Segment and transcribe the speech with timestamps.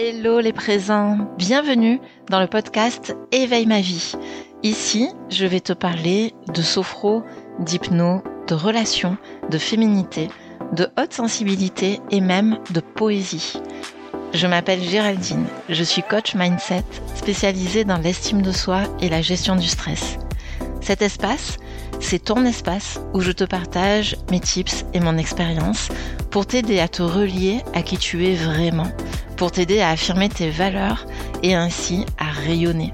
[0.00, 4.12] Hello les présents, bienvenue dans le podcast Éveille ma vie.
[4.62, 7.24] Ici, je vais te parler de sophro,
[7.58, 9.16] d'hypno, de relations,
[9.50, 10.28] de féminité,
[10.72, 13.54] de haute sensibilité et même de poésie.
[14.34, 16.84] Je m'appelle Géraldine, je suis coach mindset
[17.16, 20.18] spécialisée dans l'estime de soi et la gestion du stress.
[20.80, 21.56] Cet espace,
[21.98, 25.88] c'est ton espace où je te partage mes tips et mon expérience
[26.30, 28.92] pour t'aider à te relier à qui tu es vraiment
[29.38, 31.06] pour t'aider à affirmer tes valeurs
[31.44, 32.92] et ainsi à rayonner.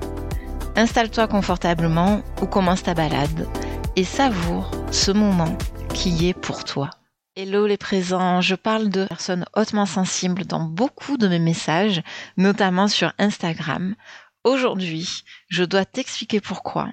[0.77, 3.48] Installe-toi confortablement ou commence ta balade
[3.97, 5.57] et savoure ce moment
[5.95, 6.91] qui est pour toi.
[7.34, 12.03] Hello les présents, je parle de personnes hautement sensibles dans beaucoup de mes messages,
[12.37, 13.97] notamment sur Instagram.
[14.45, 16.91] Aujourd'hui, je dois t'expliquer pourquoi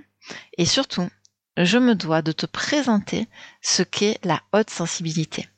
[0.58, 1.10] et surtout,
[1.58, 3.27] je me dois de te présenter
[3.62, 5.49] ce qu'est la haute sensibilité.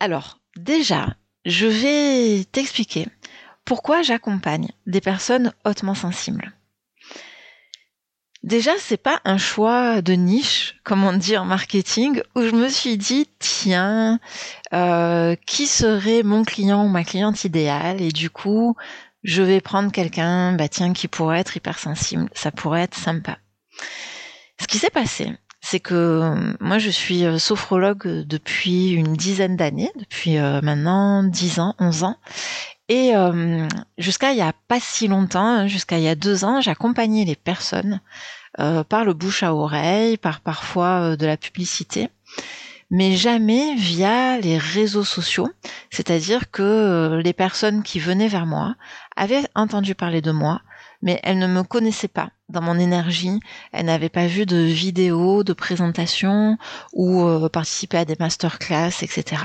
[0.00, 3.06] Alors, déjà, je vais t'expliquer
[3.64, 6.52] pourquoi j'accompagne des personnes hautement sensibles.
[8.44, 12.68] Déjà, c'est pas un choix de niche, comme on dit en marketing, où je me
[12.68, 14.20] suis dit, tiens,
[14.72, 18.00] euh, qui serait mon client ou ma cliente idéale?
[18.00, 18.76] Et du coup,
[19.24, 22.30] je vais prendre quelqu'un, bah tiens, qui pourrait être hypersensible.
[22.32, 23.38] Ça pourrait être sympa.
[24.60, 25.32] Ce qui s'est passé,
[25.70, 31.22] c'est que euh, moi je suis euh, sophrologue depuis une dizaine d'années, depuis euh, maintenant
[31.22, 32.16] 10 ans, 11 ans.
[32.90, 33.12] Et
[33.98, 37.26] jusqu'à il y a pas si longtemps, hein, jusqu'à il y a deux ans, j'accompagnais
[37.26, 38.00] les personnes
[38.56, 42.08] par le bouche à oreille, par parfois de la publicité,
[42.90, 45.50] mais jamais via les réseaux sociaux.
[45.90, 48.74] C'est-à-dire que les personnes qui venaient vers moi
[49.16, 50.62] avaient entendu parler de moi,
[51.02, 53.40] mais elles ne me connaissaient pas dans mon énergie.
[53.72, 56.58] Elle n'avait pas vu de vidéos, de présentations
[56.92, 59.42] ou euh, participé à des masterclass, etc.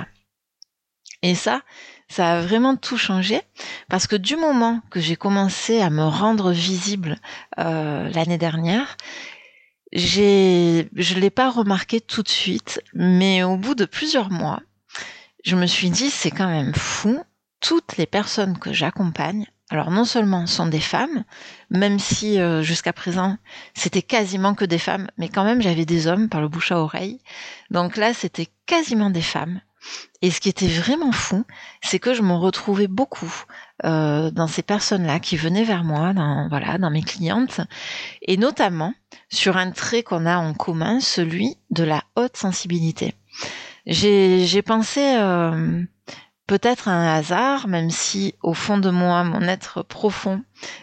[1.22, 1.62] Et ça,
[2.10, 3.42] ça a vraiment tout changé
[3.90, 7.18] parce que du moment que j'ai commencé à me rendre visible
[7.60, 8.98] euh, l'année dernière,
[9.94, 14.62] j'ai, je l'ai pas remarqué tout de suite, mais au bout de plusieurs mois,
[15.46, 17.24] je me suis dit c'est quand même fou.
[17.60, 21.24] Toutes les personnes que j'accompagne alors non seulement sont des femmes,
[21.70, 23.38] même si euh, jusqu'à présent
[23.74, 26.80] c'était quasiment que des femmes, mais quand même j'avais des hommes par le bouche à
[26.80, 27.20] oreille.
[27.72, 29.62] Donc là c'était quasiment des femmes.
[30.22, 31.44] Et ce qui était vraiment fou,
[31.82, 33.34] c'est que je me retrouvais beaucoup
[33.84, 37.60] euh, dans ces personnes-là qui venaient vers moi, dans voilà, dans mes clientes,
[38.22, 38.94] et notamment
[39.30, 43.16] sur un trait qu'on a en commun, celui de la haute sensibilité.
[43.86, 45.84] J'ai pensé euh,
[46.48, 50.42] peut-être un hasard, même si au fond de moi, mon être profond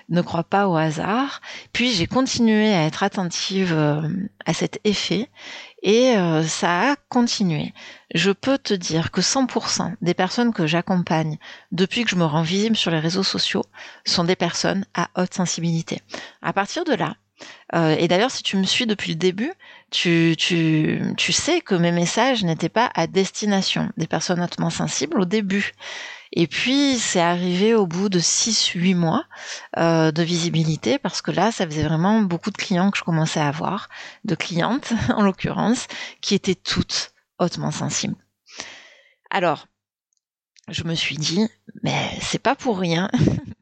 [0.09, 1.41] ne croit pas au hasard.
[1.73, 4.09] Puis j'ai continué à être attentive euh,
[4.47, 5.29] à cet effet
[5.83, 7.73] et euh, ça a continué.
[8.15, 11.39] Je peux te dire que 100% des personnes que j'accompagne
[11.73, 13.65] depuis que je me rends visible sur les réseaux sociaux
[14.05, 16.01] sont des personnes à haute sensibilité.
[16.43, 17.15] À partir de là,
[17.75, 19.53] euh, et d'ailleurs, si tu me suis depuis le début,
[19.91, 25.21] tu, tu, tu sais que mes messages n'étaient pas à destination des personnes hautement sensibles
[25.21, 25.73] au début.
[26.33, 29.25] Et puis, c'est arrivé au bout de 6-8 mois
[29.77, 33.41] euh, de visibilité, parce que là, ça faisait vraiment beaucoup de clients que je commençais
[33.41, 33.89] à avoir,
[34.25, 35.89] de clientes en l'occurrence,
[36.21, 38.17] qui étaient toutes hautement sensibles.
[39.31, 39.67] Alors,
[40.69, 41.49] je me suis dit,
[41.83, 43.11] mais c'est pas pour rien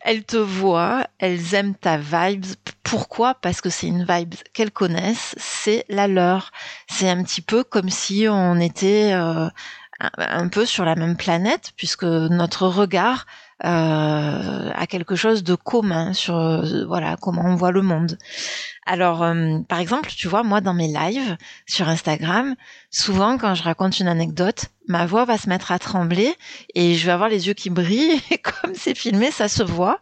[0.00, 2.44] elles te voient, elles aiment ta vibe.
[2.82, 3.34] Pourquoi?
[3.34, 6.50] Parce que c'est une vibe qu'elles connaissent, c'est la leur.
[6.88, 9.48] C'est un petit peu comme si on était euh,
[10.00, 13.26] un, peu sur la même planète, puisque notre regard
[13.64, 18.18] euh, a quelque chose de commun sur euh, voilà comment on voit le monde.
[18.86, 21.36] Alors, euh, par exemple, tu vois, moi, dans mes lives
[21.66, 22.54] sur Instagram,
[22.90, 26.34] souvent, quand je raconte une anecdote, ma voix va se mettre à trembler
[26.74, 28.20] et je vais avoir les yeux qui brillent.
[28.30, 30.00] Et comme c'est filmé, ça se voit.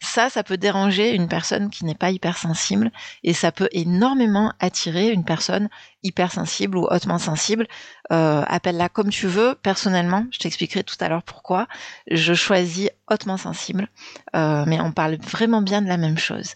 [0.00, 2.92] Ça, ça peut déranger une personne qui n'est pas hypersensible
[3.24, 5.68] et ça peut énormément attirer une personne
[6.02, 7.66] hypersensible ou hautement sensible.
[8.12, 9.56] Euh, appelle-la comme tu veux.
[9.62, 11.66] Personnellement, je t'expliquerai tout à l'heure pourquoi.
[12.10, 13.88] Je choisis hautement sensible,
[14.36, 16.54] euh, mais on parle vraiment bien de la même chose.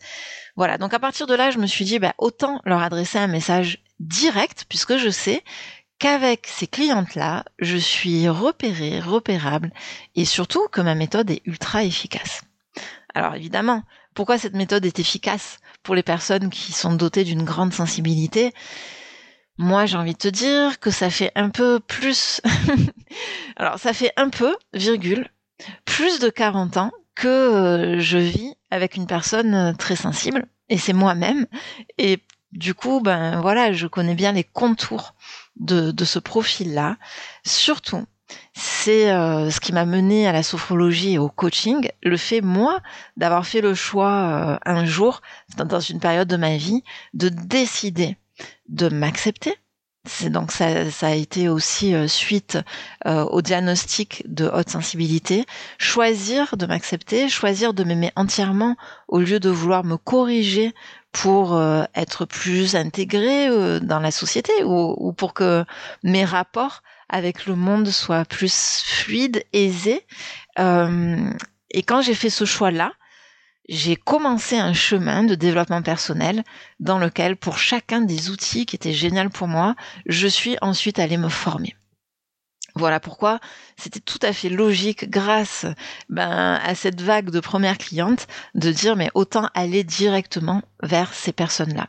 [0.56, 3.26] Voilà, donc à partir de là, je me suis dit, bah, autant leur adresser un
[3.26, 5.42] message direct, puisque je sais
[5.98, 9.72] qu'avec ces clientes-là, je suis repérée, repérable,
[10.14, 12.42] et surtout que ma méthode est ultra efficace.
[13.14, 13.82] Alors évidemment,
[14.14, 18.52] pourquoi cette méthode est efficace pour les personnes qui sont dotées d'une grande sensibilité?
[19.56, 22.40] Moi, j'ai envie de te dire que ça fait un peu plus.
[23.56, 25.28] Alors, ça fait un peu, virgule,
[25.84, 30.78] plus de 40 ans que euh, je vis avec une personne euh, très sensible et
[30.78, 31.46] c'est moi-même
[31.96, 32.18] et
[32.52, 35.14] du coup ben voilà je connais bien les contours
[35.56, 36.96] de, ce profil là
[37.44, 38.04] surtout
[38.52, 41.88] c'est euh, ce qui m'a mené à la sophrologie et au coaching.
[42.02, 42.80] Le fait, moi,
[43.16, 45.20] d'avoir fait le choix euh, un jour,
[45.56, 46.82] dans une période de ma vie,
[47.12, 48.16] de décider
[48.68, 49.54] de m'accepter,
[50.06, 52.58] c'est donc ça, ça, a été aussi euh, suite
[53.06, 55.46] euh, au diagnostic de haute sensibilité.
[55.78, 58.76] Choisir de m'accepter, choisir de m'aimer entièrement
[59.08, 60.74] au lieu de vouloir me corriger
[61.12, 63.48] pour euh, être plus intégré
[63.80, 65.64] dans la société ou, ou, pour que
[66.02, 70.04] mes rapports avec le monde soient plus fluides, aisés.
[70.58, 72.92] et quand j'ai fait ce choix-là,
[73.68, 76.44] j'ai commencé un chemin de développement personnel
[76.80, 79.74] dans lequel, pour chacun des outils qui étaient géniaux pour moi,
[80.06, 81.74] je suis ensuite allée me former.
[82.76, 83.38] Voilà pourquoi
[83.76, 85.64] c'était tout à fait logique, grâce
[86.08, 91.32] ben, à cette vague de premières clientes, de dire mais autant aller directement vers ces
[91.32, 91.86] personnes-là.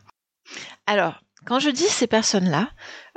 [0.85, 2.69] Alors, quand je dis ces personnes-là,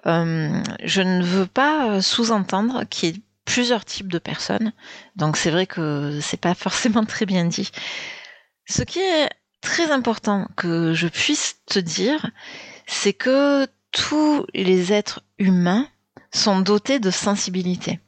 [0.07, 4.73] euh, je ne veux pas sous-entendre qu'il y ait plusieurs types de personnes.
[5.17, 7.71] Donc c'est vrai que c'est pas forcément très bien dit.
[8.69, 9.31] Ce qui est
[9.63, 12.31] très important que je puisse te dire,
[12.87, 15.89] c'est que tous les êtres humains
[16.33, 17.99] sont dotés de sensibilité.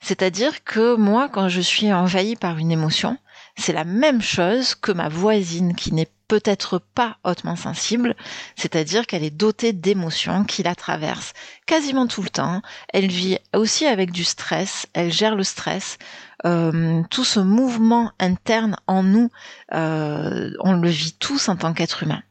[0.00, 3.16] C'est-à-dire que moi, quand je suis envahi par une émotion,
[3.56, 8.14] c'est la même chose que ma voisine qui n'est peut-être pas hautement sensible,
[8.56, 11.32] c'est-à-dire qu'elle est dotée d'émotions qui la traversent
[11.64, 12.60] quasiment tout le temps.
[12.92, 15.98] Elle vit aussi avec du stress, elle gère le stress.
[16.44, 19.30] Euh, tout ce mouvement interne en nous,
[19.72, 22.22] euh, on le vit tous en tant qu'être humain.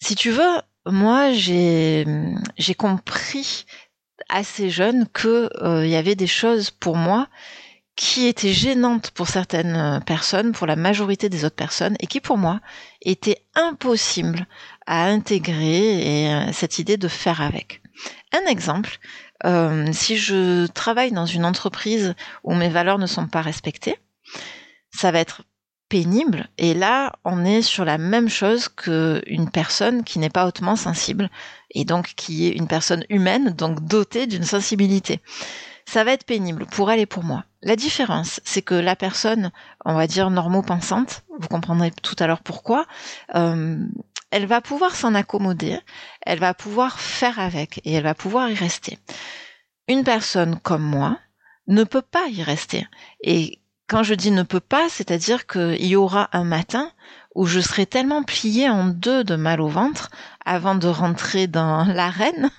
[0.00, 2.04] Si tu veux, moi j'ai
[2.76, 3.66] compris
[4.28, 7.28] assez jeune que euh, il y avait des choses pour moi
[7.96, 12.38] qui étaient gênantes pour certaines personnes, pour la majorité des autres personnes, et qui pour
[12.38, 12.60] moi
[13.02, 14.46] étaient impossibles
[14.86, 17.82] à intégrer et cette idée de faire avec.
[18.32, 18.98] Un exemple,
[19.44, 23.98] euh, si je travaille dans une entreprise où mes valeurs ne sont pas respectées,
[24.90, 25.42] ça va être
[25.88, 26.48] pénible.
[26.58, 31.30] Et là, on est sur la même chose qu'une personne qui n'est pas hautement sensible
[31.70, 35.20] et donc qui est une personne humaine, donc dotée d'une sensibilité.
[35.86, 37.44] Ça va être pénible pour elle et pour moi.
[37.62, 39.50] La différence, c'est que la personne,
[39.84, 42.86] on va dire normo-pensante, vous comprendrez tout à l'heure pourquoi,
[43.34, 43.76] euh,
[44.34, 45.78] elle va pouvoir s'en accommoder,
[46.22, 48.98] elle va pouvoir faire avec et elle va pouvoir y rester.
[49.86, 51.20] Une personne comme moi
[51.68, 52.84] ne peut pas y rester.
[53.22, 56.90] Et quand je dis ne peut pas, c'est-à-dire qu'il y aura un matin
[57.36, 60.10] où je serai tellement pliée en deux de mal au ventre
[60.44, 62.50] avant de rentrer dans l'arène,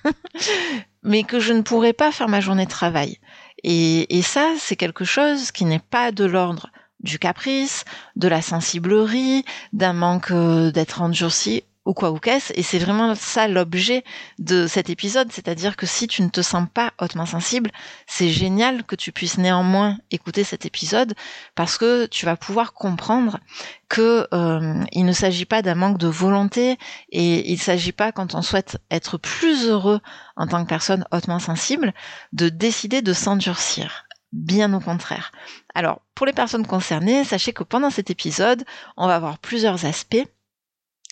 [1.03, 3.19] mais que je ne pourrai pas faire ma journée de travail.
[3.63, 6.69] Et, et ça, c'est quelque chose qui n'est pas de l'ordre
[7.05, 7.85] du caprice,
[8.17, 12.51] de la sensiblerie, d'un manque euh, d'être endurci ou quoi ou qu'est-ce.
[12.55, 14.03] Et c'est vraiment ça l'objet
[14.39, 17.71] de cet épisode, c'est-à-dire que si tu ne te sens pas hautement sensible,
[18.07, 21.13] c'est génial que tu puisses néanmoins écouter cet épisode
[21.53, 23.39] parce que tu vas pouvoir comprendre
[23.87, 26.77] que euh, il ne s'agit pas d'un manque de volonté
[27.11, 30.01] et il ne s'agit pas quand on souhaite être plus heureux
[30.35, 31.93] en tant que personne hautement sensible
[32.33, 34.04] de décider de s'endurcir
[34.35, 35.31] bien au contraire.
[35.73, 38.63] Alors, pour les personnes concernées, sachez que pendant cet épisode,
[38.97, 40.27] on va avoir plusieurs aspects.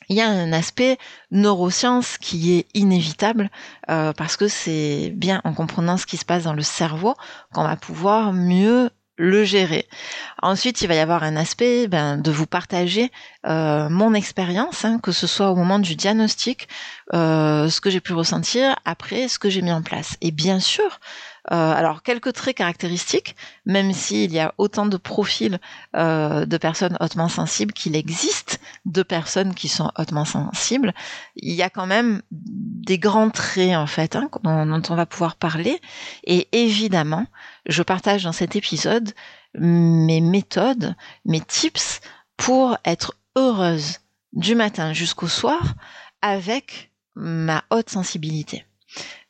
[0.09, 0.97] Il y a un aspect
[1.31, 3.49] neurosciences qui est inévitable
[3.89, 7.15] euh, parce que c'est bien en comprenant ce qui se passe dans le cerveau
[7.53, 9.87] qu'on va pouvoir mieux le gérer.
[10.41, 13.11] Ensuite, il va y avoir un aspect ben, de vous partager
[13.45, 16.67] euh, mon expérience, hein, que ce soit au moment du diagnostic,
[17.13, 20.17] euh, ce que j'ai pu ressentir, après ce que j'ai mis en place.
[20.21, 20.99] Et bien sûr,
[21.49, 23.35] alors quelques traits caractéristiques,
[23.65, 25.59] même s'il y a autant de profils
[25.95, 30.93] euh, de personnes hautement sensibles qu'il existe de personnes qui sont hautement sensibles,
[31.35, 35.35] il y a quand même des grands traits en fait hein, dont, on va pouvoir
[35.35, 35.81] parler.
[36.23, 37.25] Et évidemment,
[37.65, 39.11] je partage dans cet épisode
[39.55, 40.95] mes méthodes,
[41.25, 41.99] mes tips
[42.37, 43.99] pour être heureuse
[44.31, 45.75] du matin jusqu'au soir
[46.21, 48.65] avec ma haute sensibilité.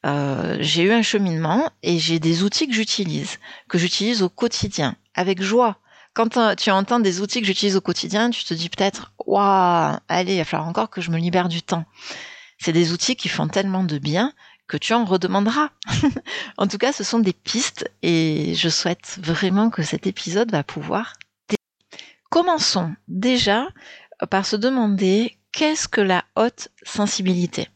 [0.05, 4.95] Euh, j'ai eu un cheminement et j'ai des outils que j'utilise, que j'utilise au quotidien,
[5.15, 5.77] avec joie.
[6.13, 10.36] Quand tu entends des outils que j'utilise au quotidien, tu te dis peut-être, waouh, allez,
[10.36, 11.86] il va falloir encore que je me libère du temps.
[12.60, 14.33] C'est des outils qui font tellement de bien
[14.67, 15.69] que tu en redemanderas.
[16.57, 20.63] en tout cas, ce sont des pistes et je souhaite vraiment que cet épisode va
[20.63, 21.13] pouvoir
[22.33, 23.67] Commençons déjà
[24.31, 27.69] par se demander qu'est-ce que la haute sensibilité?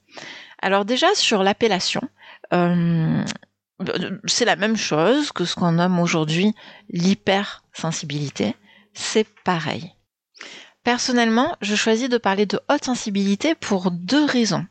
[0.60, 2.08] Alors déjà sur l'appellation, euh,
[2.52, 6.54] c'est la même chose que ce qu'on nomme aujourd'hui
[6.90, 8.56] l'hypersensibilité.
[8.94, 9.94] C'est pareil.
[10.84, 14.66] Personnellement, je choisis de parler de haute sensibilité pour deux raisons.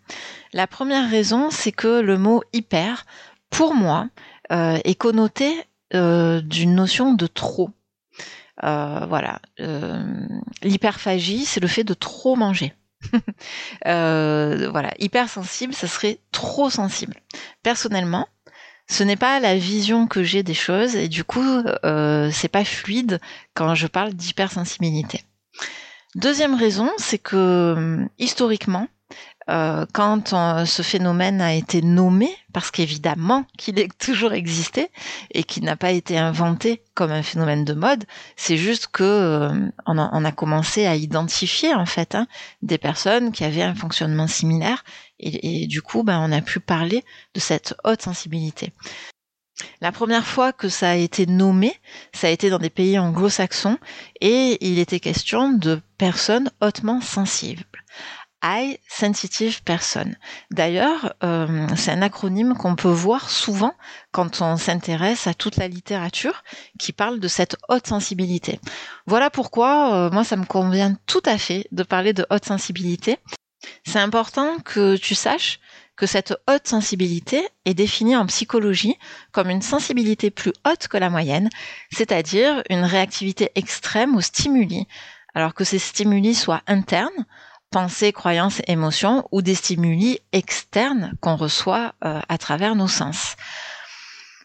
[0.52, 3.04] La première raison, c'est que le mot hyper,
[3.50, 4.08] pour moi,
[4.50, 5.52] euh, est connoté
[5.92, 7.70] d'une notion de trop.
[8.62, 9.40] voilà.
[10.62, 12.74] L'hyperphagie, c'est le fait de trop manger.
[13.84, 17.14] voilà, hypersensible, ça serait trop sensible.
[17.62, 18.28] Personnellement,
[18.88, 22.64] ce n'est pas la vision que j'ai des choses et du coup, euh, c'est pas
[22.64, 23.20] fluide
[23.54, 25.24] quand je parle d'hypersensibilité.
[26.14, 28.88] Deuxième raison, c'est que historiquement,
[29.48, 30.34] euh, quand
[30.66, 34.90] ce phénomène a été nommé, parce qu'évidemment qu'il est toujours existé
[35.30, 39.70] et qu'il n'a pas été inventé comme un phénomène de mode, c'est juste que euh,
[39.86, 42.26] on, a, commencé à identifier en fait hein,
[42.62, 44.84] des personnes qui avaient un fonctionnement similaire
[45.18, 48.72] et, du coup, ben, on a pu parler de cette haute sensibilité.
[49.80, 51.74] La première fois que ça a été nommé,
[52.12, 53.78] ça a été dans des pays anglo-saxons
[54.20, 57.64] et il était question de personnes hautement sensibles.
[58.46, 60.14] High Sensitive Person.
[60.52, 63.74] D'ailleurs, euh, c'est un acronyme qu'on peut voir souvent
[64.12, 66.44] quand on s'intéresse à toute la littérature
[66.78, 68.60] qui parle de cette haute sensibilité.
[69.06, 73.18] Voilà pourquoi euh, moi ça me convient tout à fait de parler de haute sensibilité.
[73.84, 75.58] C'est important que tu saches
[75.96, 78.96] que cette haute sensibilité est définie en psychologie
[79.32, 81.48] comme une sensibilité plus haute que la moyenne,
[81.90, 84.86] c'est-à-dire une réactivité extrême aux stimuli,
[85.34, 87.26] alors que ces stimuli soient internes,
[87.70, 93.36] pensées, croyances, émotions, ou des stimuli externes qu'on reçoit euh, à travers nos sens.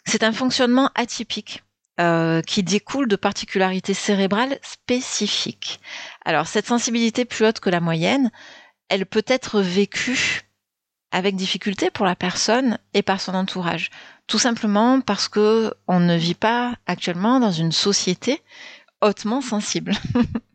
[0.06, 1.63] C'est un fonctionnement atypique
[2.00, 5.80] euh, qui découle de particularités cérébrales spécifiques.
[6.25, 8.32] Alors cette sensibilité plus haute que la moyenne,
[8.90, 10.42] elle peut être vécue
[11.12, 13.90] avec difficulté pour la personne et par son entourage.
[14.28, 18.42] Tout simplement parce que on ne vit pas actuellement dans une société
[19.01, 19.94] hautement sensible.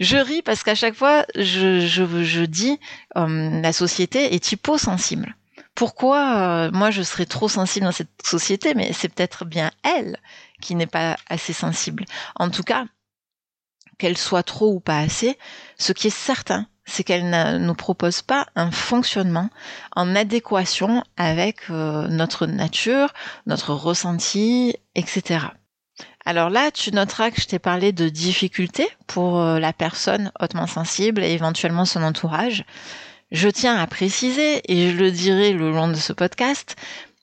[0.00, 2.78] je ris parce qu'à chaque fois, je, je, dis
[3.16, 5.36] euh, la société est hyposensible.
[5.74, 10.18] Pourquoi euh, moi je serais trop sensible dans cette société, mais c'est peut-être bien elle
[10.60, 12.04] qui n'est pas assez sensible.
[12.36, 12.86] En tout cas,
[13.98, 15.38] qu'elle soit trop ou pas assez,
[15.78, 19.50] ce qui est certain, c'est qu'elle ne nous propose pas un fonctionnement
[19.94, 23.12] en adéquation avec euh, notre nature,
[23.46, 25.46] notre ressenti, etc.
[26.28, 30.66] Alors là, tu noteras que je t'ai parlé de difficultés pour euh, la personne hautement
[30.66, 32.64] sensible et éventuellement son entourage.
[33.30, 36.74] Je tiens à préciser, et je le dirai le long de ce podcast,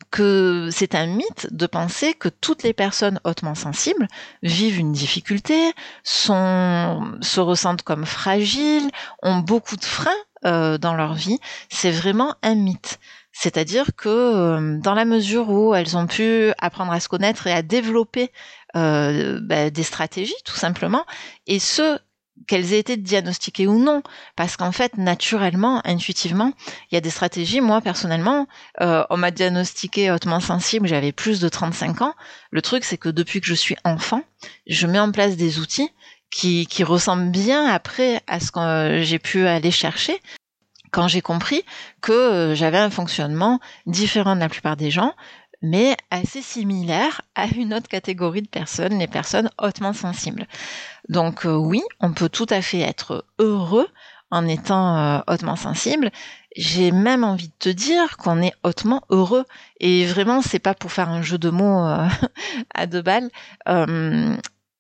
[0.10, 4.08] que c'est un mythe de penser que toutes les personnes hautement sensibles
[4.42, 8.90] vivent une difficulté, se ressentent comme fragiles,
[9.22, 10.12] ont beaucoup de freins
[10.46, 11.40] euh, dans leur vie.
[11.68, 13.00] C'est vraiment un mythe.
[13.34, 17.52] C'est-à-dire que euh, dans la mesure où elles ont pu apprendre à se connaître et
[17.52, 18.32] à développer
[18.76, 21.06] euh, bah, des stratégies, tout simplement,
[21.48, 21.98] et ce
[22.48, 24.04] qu'elles aient été diagnostiquées ou non,
[24.36, 26.54] parce qu'en fait, naturellement, intuitivement,
[26.92, 27.62] il y a des stratégies.
[27.62, 28.48] Moi, personnellement,
[28.82, 32.16] euh, on m'a diagnostiqué hautement sensible, j'avais plus de 35 ans.
[32.52, 34.24] Le truc, c'est que depuis que je suis enfant,
[34.68, 35.90] je mets en place des outils
[36.30, 40.20] qui, qui ressemblent bien après à ce que j'ai pu aller chercher
[40.94, 41.66] quand j'ai compris
[42.02, 45.14] que euh, j'avais un fonctionnement différent de la plupart des gens,
[45.62, 50.48] mais assez similaire à une autre catégorie de personnes, les personnes hautement sensibles.
[51.10, 53.88] Donc euh, oui, on peut tout à fait être heureux
[54.30, 56.12] en étant euh, hautement sensible.
[56.56, 59.46] J'ai même envie de te dire qu'on est hautement heureux.
[59.80, 61.84] Et vraiment, c'est pas pour faire un jeu de mots
[62.76, 63.32] à deux balles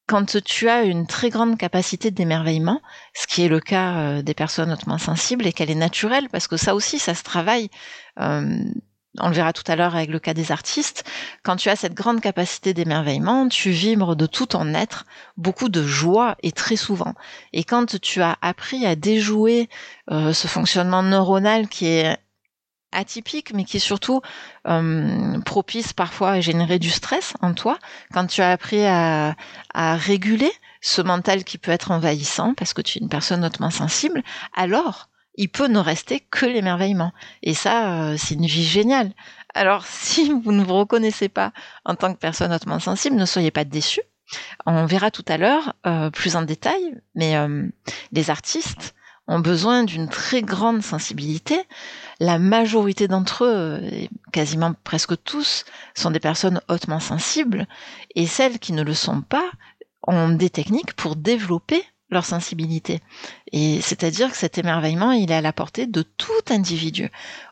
[0.07, 2.81] quand tu as une très grande capacité d'émerveillement,
[3.13, 6.47] ce qui est le cas euh, des personnes hautement sensibles et qu'elle est naturelle, parce
[6.47, 7.69] que ça aussi, ça se travaille.
[8.19, 8.57] Euh,
[9.19, 11.03] on le verra tout à l'heure avec le cas des artistes.
[11.43, 15.05] Quand tu as cette grande capacité d'émerveillement, tu vibres de tout ton être,
[15.37, 17.13] beaucoup de joie et très souvent.
[17.53, 19.69] Et quand tu as appris à déjouer
[20.09, 22.17] euh, ce fonctionnement neuronal qui est
[22.93, 24.21] atypique, mais qui est surtout
[24.67, 27.77] euh, propice parfois à générer du stress en toi,
[28.13, 29.35] quand tu as appris à,
[29.73, 34.23] réguler ce mental qui peut être envahissant parce que tu es une personne hautement sensible,
[34.55, 37.11] alors il peut ne rester que l'émerveillement.
[37.41, 39.11] Et ça, euh, c'est une vie géniale.
[39.53, 41.51] Alors si vous ne vous reconnaissez pas
[41.85, 44.01] en tant que personne hautement sensible, ne soyez pas déçus.
[44.65, 47.35] On verra tout à l'heure euh, plus en détail, mais
[48.11, 48.95] les artistes
[49.27, 51.61] ont besoin d'une très grande sensibilité
[52.19, 53.81] la majorité d'entre eux,
[54.31, 55.65] quasiment presque tous,
[55.95, 57.67] sont des personnes hautement sensibles,
[58.15, 59.49] et celles qui ne le sont pas
[60.07, 63.01] ont des techniques pour développer leur sensibilité.
[63.51, 67.09] Et c'est-à-dire que cet émerveillement, il est à la portée de tout individu.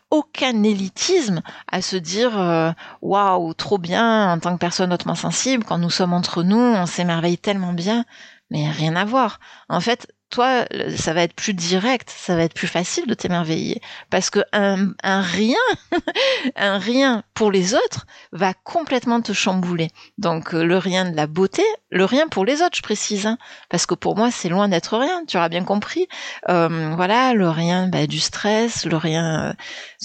[0.10, 1.42] Aucun élitisme
[1.72, 5.90] à se dire euh, waouh, trop bien en tant que personne hautement sensible, quand nous
[5.90, 8.06] sommes entre nous, on s'émerveille tellement bien,
[8.50, 9.40] mais rien à voir.
[9.70, 13.82] En fait, toi, ça va être plus direct, ça va être plus facile de t'émerveiller.
[14.10, 15.58] Parce que un, rien,
[16.56, 19.90] un rien pour les autres va complètement te chambouler.
[20.18, 23.38] Donc, euh, le rien de la beauté, le rien pour les autres, je précise, hein.
[23.70, 26.08] parce que pour moi, c'est loin d'être rien, tu auras bien compris.
[26.50, 29.56] Euh, voilà, le rien bah, du stress, le rien...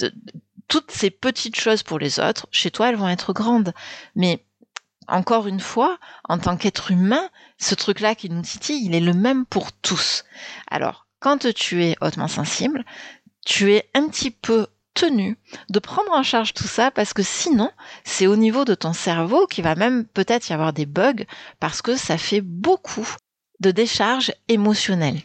[0.03, 0.11] Euh,
[0.69, 3.73] toutes ces petites choses pour les autres, chez toi, elles vont être grandes.
[4.17, 4.45] Mais
[5.09, 9.15] encore une fois, en tant qu'être humain, ce truc-là qui nous titille, il est le
[9.15, 10.25] même pour tous.
[10.71, 12.85] Alors, quand tu es hautement sensible,
[13.45, 15.39] tu es un petit peu tenu
[15.71, 17.71] de prendre en charge tout ça parce que sinon,
[18.05, 21.25] c'est au niveau de ton cerveau qu'il va même peut-être y avoir des bugs
[21.61, 23.09] parce que ça fait beaucoup
[23.61, 25.21] de décharges émotionnelles.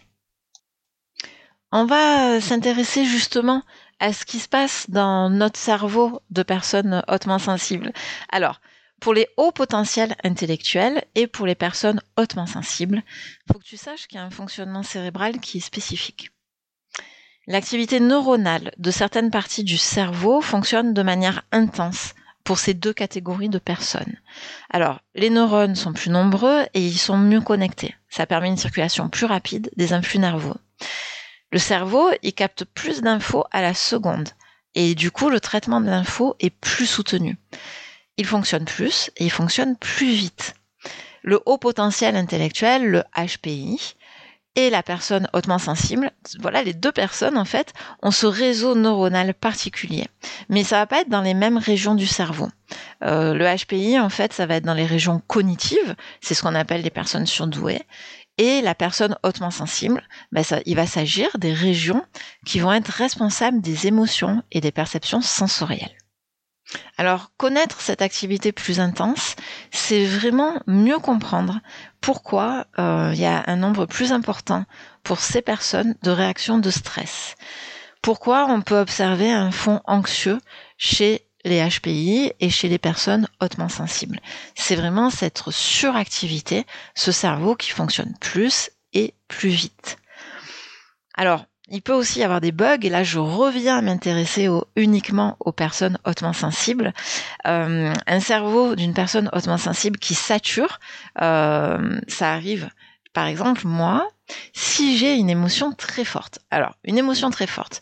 [1.71, 3.63] On va s'intéresser justement
[3.99, 7.93] à ce qui se passe dans notre cerveau de personnes hautement sensibles.
[8.29, 8.59] Alors,
[9.01, 13.01] pour les hauts potentiels intellectuels et pour les personnes hautement sensibles,
[13.47, 16.29] il faut que tu saches qu'il y a un fonctionnement cérébral qui est spécifique.
[17.47, 23.49] L'activité neuronale de certaines parties du cerveau fonctionne de manière intense pour ces deux catégories
[23.49, 24.15] de personnes.
[24.69, 27.95] Alors, les neurones sont plus nombreux et ils sont mieux connectés.
[28.09, 30.55] Ça permet une circulation plus rapide des influx nerveux.
[31.51, 34.29] Le cerveau, il capte plus d'infos à la seconde
[34.75, 37.37] et du coup, le traitement de l'info est plus soutenu
[38.17, 40.55] il fonctionne plus et il fonctionne plus vite.
[41.23, 43.95] Le haut potentiel intellectuel, le HPI,
[44.55, 49.33] et la personne hautement sensible, voilà, les deux personnes, en fait, ont ce réseau neuronal
[49.33, 50.07] particulier.
[50.49, 52.49] Mais ça va pas être dans les mêmes régions du cerveau.
[53.03, 56.55] Euh, le HPI, en fait, ça va être dans les régions cognitives, c'est ce qu'on
[56.55, 57.81] appelle les personnes surdouées.
[58.37, 60.01] Et la personne hautement sensible,
[60.31, 62.03] ben il va s'agir des régions
[62.45, 66.00] qui vont être responsables des émotions et des perceptions sensorielles.
[66.97, 69.35] Alors, connaître cette activité plus intense,
[69.71, 71.59] c'est vraiment mieux comprendre
[71.99, 74.65] pourquoi euh, il y a un nombre plus important
[75.03, 77.35] pour ces personnes de réactions de stress.
[78.01, 80.39] Pourquoi on peut observer un fond anxieux
[80.77, 84.19] chez les HPI et chez les personnes hautement sensibles.
[84.55, 89.97] C'est vraiment cette suractivité, ce cerveau qui fonctionne plus et plus vite.
[91.15, 95.37] Alors, il peut aussi y avoir des bugs, et là je reviens à m'intéresser uniquement
[95.39, 96.93] aux personnes hautement sensibles.
[97.47, 100.79] Euh, un cerveau d'une personne hautement sensible qui sature,
[101.21, 102.69] euh, ça arrive.
[103.13, 104.07] Par exemple, moi,
[104.53, 107.81] si j'ai une émotion très forte, alors une émotion très forte,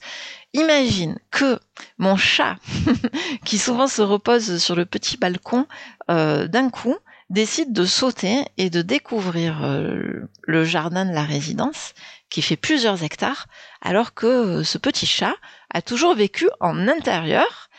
[0.54, 1.60] imagine que
[1.98, 2.58] mon chat,
[3.46, 5.66] qui souvent se repose sur le petit balcon,
[6.12, 6.96] euh, d'un coup,
[7.32, 11.94] décide de sauter et de découvrir le jardin de la résidence
[12.30, 13.48] qui fait plusieurs hectares,
[13.82, 15.36] alors que euh, ce petit chat
[15.74, 17.70] a toujours vécu en intérieur.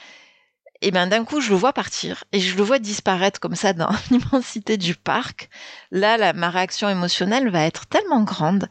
[0.83, 3.73] Et ben d'un coup, je le vois partir et je le vois disparaître comme ça
[3.75, 5.51] dans l'immensité du parc.
[5.91, 8.69] Là, ma réaction émotionnelle va être tellement grande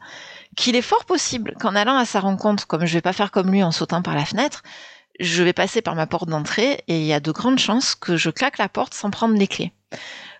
[0.56, 3.50] qu'il est fort possible qu'en allant à sa rencontre, comme je vais pas faire comme
[3.50, 4.62] lui en sautant par la fenêtre,
[5.20, 8.16] je vais passer par ma porte d'entrée et il y a de grandes chances que
[8.16, 9.72] je claque la porte sans prendre les clés.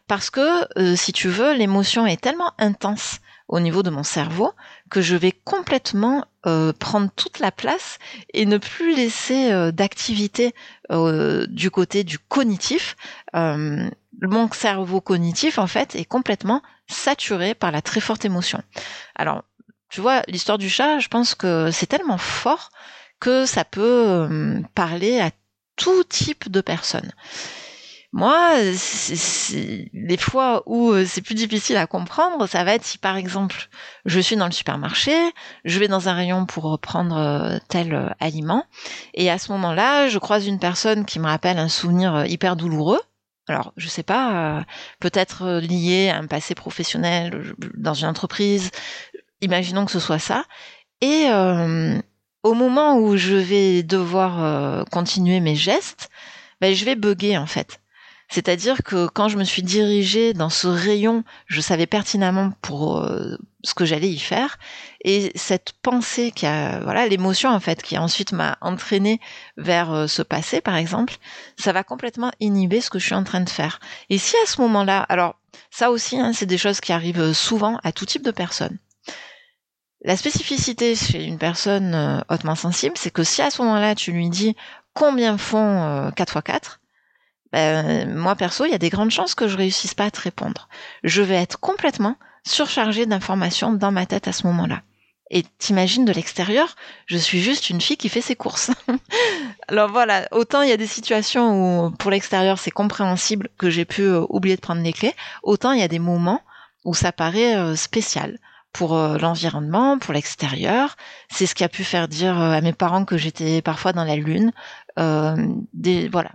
[0.08, 3.20] Parce que, euh, si tu veux, l'émotion est tellement intense
[3.50, 4.52] au niveau de mon cerveau
[4.90, 7.98] que je vais complètement euh, prendre toute la place
[8.32, 10.54] et ne plus laisser euh, d'activité
[10.92, 12.96] euh, du côté du cognitif.
[13.34, 18.62] mon cerveau cognitif, en fait, est complètement saturé par la très forte émotion.
[19.16, 19.42] Alors,
[19.88, 22.70] tu vois, l'histoire du chat, je pense que c'est tellement fort
[23.18, 25.30] que ça peut parler à
[25.76, 27.12] tout type de personnes.
[28.12, 28.56] Moi,
[29.92, 33.68] les fois où euh, c'est plus difficile à comprendre, ça va être si par exemple
[34.04, 35.12] je suis dans le supermarché,
[35.64, 38.64] je vais dans un rayon pour prendre euh, tel euh, aliment,
[39.14, 43.00] et à ce moment-là, je croise une personne qui me rappelle un souvenir hyper douloureux.
[43.46, 44.64] Alors, je sais pas,
[45.00, 48.70] peut-être lié à un passé professionnel dans une entreprise.
[49.40, 50.44] Imaginons que ce soit ça.
[51.00, 51.26] Et
[52.44, 56.10] au moment où je vais devoir continuer mes gestes,
[56.60, 57.80] ben, je vais bugger en fait.
[58.30, 63.36] C'est-à-dire que quand je me suis dirigée dans ce rayon, je savais pertinemment pour euh,
[63.64, 64.56] ce que j'allais y faire.
[65.04, 69.20] Et cette pensée qui a, voilà, l'émotion en fait, qui ensuite m'a entraînée
[69.56, 71.16] vers euh, ce passé, par exemple,
[71.58, 73.80] ça va complètement inhiber ce que je suis en train de faire.
[74.10, 75.34] Et si à ce moment-là, alors
[75.72, 78.78] ça aussi, hein, c'est des choses qui arrivent souvent à tout type de personnes.
[80.02, 84.12] La spécificité chez une personne euh, hautement sensible, c'est que si à ce moment-là tu
[84.12, 84.54] lui dis
[84.94, 86.79] combien font 4 x 4,
[87.52, 90.20] ben, moi perso, il y a des grandes chances que je réussisse pas à te
[90.20, 90.68] répondre.
[91.02, 94.82] Je vais être complètement surchargée d'informations dans ma tête à ce moment-là.
[95.32, 96.74] Et t'imagines de l'extérieur,
[97.06, 98.72] je suis juste une fille qui fait ses courses.
[99.68, 103.84] Alors voilà, autant il y a des situations où pour l'extérieur c'est compréhensible que j'ai
[103.84, 106.42] pu euh, oublier de prendre les clés, autant il y a des moments
[106.84, 108.38] où ça paraît euh, spécial.
[108.72, 110.96] pour euh, l'environnement, pour l'extérieur.
[111.28, 114.14] C'est ce qui a pu faire dire à mes parents que j'étais parfois dans la
[114.14, 114.52] lune.
[115.72, 116.32] Des, voilà,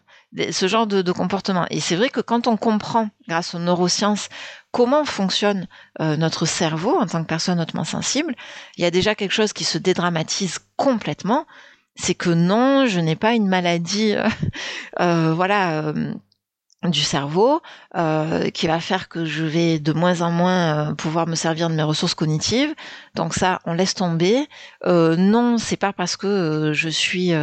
[0.51, 1.65] ce genre de, comportement.
[1.69, 4.29] Et c'est vrai que quand on comprend, grâce aux neurosciences,
[4.71, 5.67] comment fonctionne
[5.99, 8.35] notre cerveau en tant que personne hautement sensible,
[8.77, 11.45] il y a déjà quelque chose qui se dédramatise complètement.
[11.95, 14.15] C'est que non, je n'ai pas une maladie,
[14.99, 15.93] voilà
[16.87, 17.61] du cerveau
[17.95, 21.69] euh, qui va faire que je vais de moins en moins euh, pouvoir me servir
[21.69, 22.73] de mes ressources cognitives.
[23.15, 24.47] Donc ça, on laisse tomber.
[24.85, 27.33] Euh, non, c'est pas parce que euh, je suis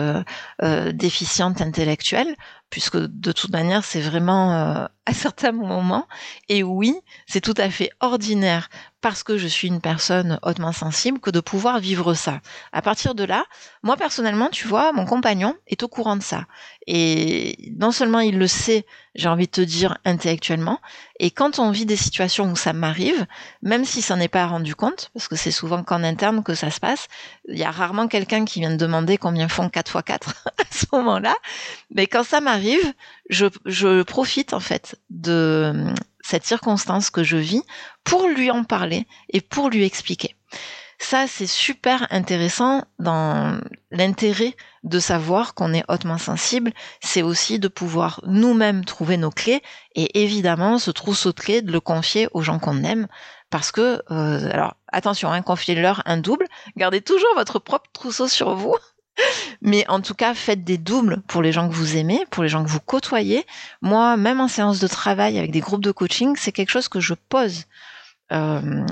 [0.92, 2.34] déficiente intellectuelle,
[2.70, 4.52] puisque de toute manière, c'est vraiment
[5.06, 6.06] à certains moments.
[6.48, 6.94] Et oui,
[7.26, 8.68] c'est tout à fait ordinaire
[9.02, 12.40] parce que je suis une personne hautement sensible que de pouvoir vivre ça.
[12.72, 13.44] À partir de là,
[13.82, 16.46] moi personnellement, tu vois, mon compagnon est au courant de ça.
[16.86, 20.80] Et non seulement il le sait, j'ai envie de te dire intellectuellement,
[21.18, 23.26] et quand on vit des situations où ça m'arrive,
[23.60, 26.70] même si ça n'est pas rendu compte, parce que c'est souvent qu'en interne que ça
[26.70, 27.08] se passe,
[27.48, 30.64] il y a rarement quelqu'un qui vient de demander combien font 4 x 4 à
[30.70, 31.34] ce moment-là,
[31.90, 32.94] mais quand ça m'arrive,
[33.30, 37.62] je, je profite en fait de cette circonstance que je vis
[38.04, 40.34] pour lui en parler et pour lui expliquer.
[41.02, 43.60] Ça, c'est super intéressant dans
[43.90, 46.72] l'intérêt de savoir qu'on est hautement sensible.
[47.00, 49.62] C'est aussi de pouvoir nous-mêmes trouver nos clés
[49.96, 53.08] et évidemment ce trousseau de clés de le confier aux gens qu'on aime.
[53.50, 56.46] Parce que, euh, alors attention, hein, confiez-leur un double.
[56.76, 58.76] Gardez toujours votre propre trousseau sur vous.
[59.60, 62.48] Mais en tout cas, faites des doubles pour les gens que vous aimez, pour les
[62.48, 63.44] gens que vous côtoyez.
[63.82, 67.00] Moi, même en séance de travail avec des groupes de coaching, c'est quelque chose que
[67.00, 67.64] je pose.
[68.32, 68.86] Euh,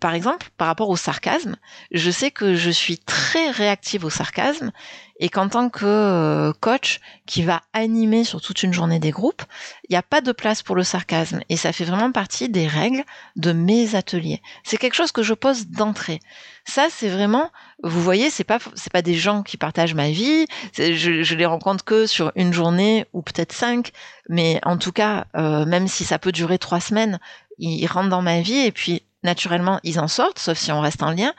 [0.00, 1.56] par exemple, par rapport au sarcasme,
[1.90, 4.72] je sais que je suis très réactive au sarcasme
[5.18, 9.42] et qu'en tant que euh, coach qui va animer sur toute une journée des groupes,
[9.88, 12.66] il n'y a pas de place pour le sarcasme et ça fait vraiment partie des
[12.66, 13.04] règles
[13.36, 14.40] de mes ateliers.
[14.64, 16.20] C'est quelque chose que je pose d'entrée.
[16.64, 17.50] Ça, c'est vraiment,
[17.82, 20.46] vous voyez, c'est pas c'est pas des gens qui partagent ma vie.
[20.76, 23.92] Je, je les rencontre que sur une journée ou peut-être cinq,
[24.28, 27.20] mais en tout cas, euh, même si ça peut durer trois semaines,
[27.58, 31.02] ils rentrent dans ma vie et puis naturellement ils en sortent, sauf si on reste
[31.02, 31.32] en lien.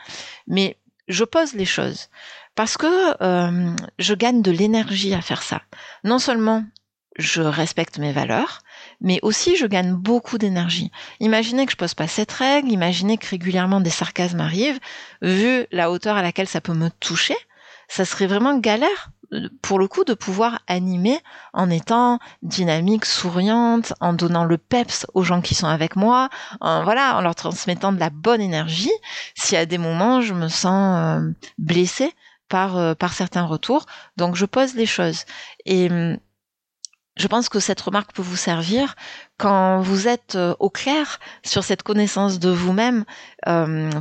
[0.47, 0.77] Mais
[1.07, 2.09] je pose les choses
[2.55, 5.61] parce que euh, je gagne de l'énergie à faire ça.
[6.03, 6.63] Non seulement
[7.17, 8.61] je respecte mes valeurs,
[9.01, 10.91] mais aussi je gagne beaucoup d'énergie.
[11.19, 14.79] Imaginez que je pose pas cette règle, imaginez que régulièrement des sarcasmes arrivent,
[15.21, 17.35] vu la hauteur à laquelle ça peut me toucher,
[17.87, 19.11] ça serait vraiment galère
[19.61, 21.19] pour le coup de pouvoir animer
[21.53, 26.29] en étant dynamique, souriante, en donnant le peps aux gens qui sont avec moi,
[26.61, 28.91] en, voilà, en leur transmettant de la bonne énergie.
[29.35, 32.11] Si à des moments je me sens euh, blessée
[32.49, 33.85] par euh, par certains retours,
[34.15, 35.25] donc je pose les choses
[35.65, 36.17] et hum,
[37.17, 38.95] je pense que cette remarque peut vous servir
[39.37, 43.05] quand vous êtes euh, au clair sur cette connaissance de vous-même.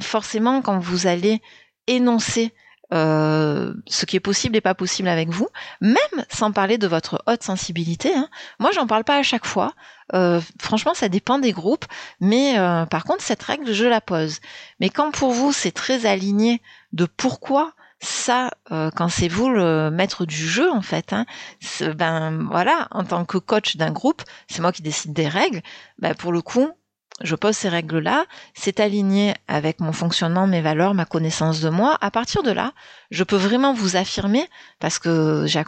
[0.01, 1.41] forcément, quand vous allez
[1.87, 2.53] énoncer
[2.93, 5.49] euh, ce qui est possible et pas possible avec vous,
[5.81, 5.97] même
[6.29, 8.15] sans parler de votre haute sensibilité.
[8.15, 8.29] Hein.
[8.59, 9.75] Moi, j'en parle pas à chaque fois.
[10.15, 11.85] Euh, franchement, ça dépend des groupes,
[12.21, 14.41] mais euh, par contre, cette règle, je la pose.
[14.79, 20.27] Mais quand pour vous, c'est très aligné de pourquoi ça, quand c'est vous le maître
[20.27, 21.25] du jeu, en fait, hein,
[21.97, 25.63] ben voilà, en tant que coach d'un groupe, c'est moi qui décide des règles.
[25.99, 26.69] Ben, pour le coup,
[27.23, 31.97] je pose ces règles-là, c'est aligné avec mon fonctionnement, mes valeurs, ma connaissance de moi.
[32.03, 32.73] À partir de là,
[33.11, 34.47] je peux vraiment vous affirmer,
[34.81, 35.63] parce que j'ai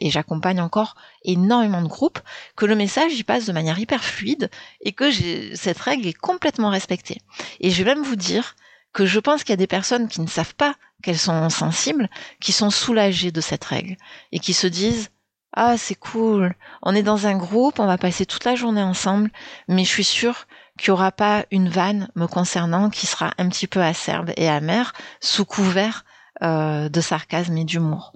[0.00, 2.20] et j'accompagne encore énormément de groupes,
[2.56, 5.10] que le message y passe de manière hyper fluide et que
[5.54, 7.20] cette règle est complètement respectée.
[7.60, 8.56] Et je vais même vous dire
[8.94, 12.08] que je pense qu'il y a des personnes qui ne savent pas qu'elles sont sensibles,
[12.40, 13.96] qui sont soulagées de cette règle
[14.32, 15.10] et qui se disent
[15.54, 16.54] ah, c'est cool.
[16.82, 19.30] On est dans un groupe, on va passer toute la journée ensemble,
[19.66, 20.46] mais je suis sûre
[20.78, 24.48] qu'il n'y aura pas une vanne me concernant qui sera un petit peu acerbe et
[24.48, 26.04] amère sous couvert
[26.42, 28.12] euh, de sarcasme et d'humour.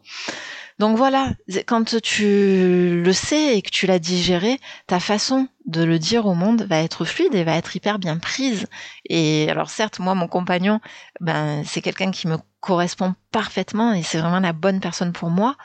[0.78, 1.32] Donc voilà,
[1.66, 6.34] quand tu le sais et que tu l'as digéré, ta façon de le dire au
[6.34, 8.66] monde va être fluide et va être hyper bien prise.
[9.08, 10.80] Et alors certes, moi, mon compagnon,
[11.20, 15.56] ben c'est quelqu'un qui me correspond parfaitement et c'est vraiment la bonne personne pour moi.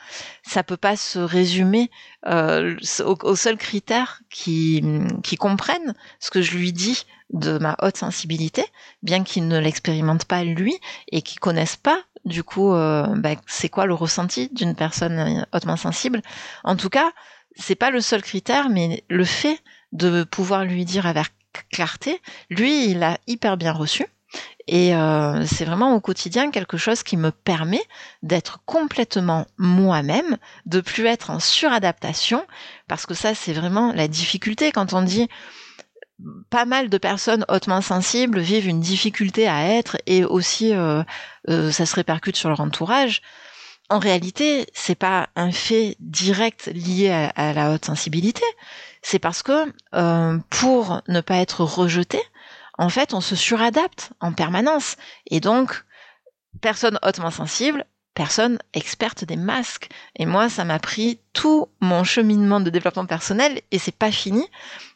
[0.42, 1.90] Ça peut pas se résumer
[2.26, 4.82] euh, au, seul critère qui
[5.22, 8.64] qui comprenne ce que je lui dis de ma haute sensibilité,
[9.02, 10.76] bien qu'il ne l'expérimente pas lui
[11.12, 15.76] et qu'il connaisse pas du coup euh, ben, c'est quoi le ressenti d'une personne hautement
[15.76, 16.20] sensible.
[16.64, 17.12] En tout cas,
[17.54, 19.60] c'est pas le seul critère, mais le fait
[19.92, 21.28] de pouvoir lui dire avec
[21.70, 24.06] clarté, lui, il a hyper bien reçu.
[24.70, 27.82] Et euh, c'est vraiment au quotidien quelque chose qui me permet
[28.22, 32.46] d'être complètement moi-même, de plus être en suradaptation,
[32.86, 35.28] parce que ça, c'est vraiment la difficulté quand on dit
[36.50, 41.02] pas mal de personnes hautement sensibles vivent une difficulté à être et aussi euh,
[41.48, 43.22] euh, ça se répercute sur leur entourage.
[43.90, 48.44] En réalité, c'est pas un fait direct lié à, la haute sensibilité.
[49.00, 52.20] C'est parce que euh, pour ne pas être rejeté,
[52.78, 54.96] en fait, on se suradapte en permanence.
[55.26, 55.84] Et donc,
[56.60, 57.84] personne hautement sensible
[58.18, 59.90] personne experte des masques.
[60.16, 64.44] Et moi, ça m'a pris tout mon cheminement de développement personnel et c'est pas fini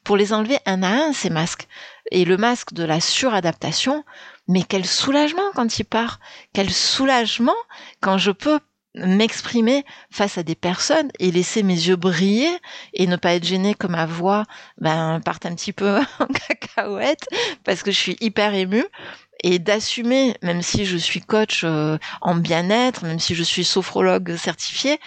[0.03, 1.69] pour les enlever un à un, ces masques.
[2.11, 4.05] Et le masque de la suradaptation,
[4.49, 6.19] mais quel soulagement quand il part.
[6.53, 7.55] Quel soulagement
[8.01, 8.59] quand je peux
[8.95, 12.51] m'exprimer face à des personnes et laisser mes yeux briller
[12.93, 14.45] et ne pas être gêné que ma voix
[14.79, 17.27] ben, parte un petit peu en cacahuète
[17.65, 18.85] parce que je suis hyper émue
[19.43, 24.37] et d'assumer, même si je suis coach euh, en bien-être, même si je suis sophrologue
[24.37, 25.01] certifié,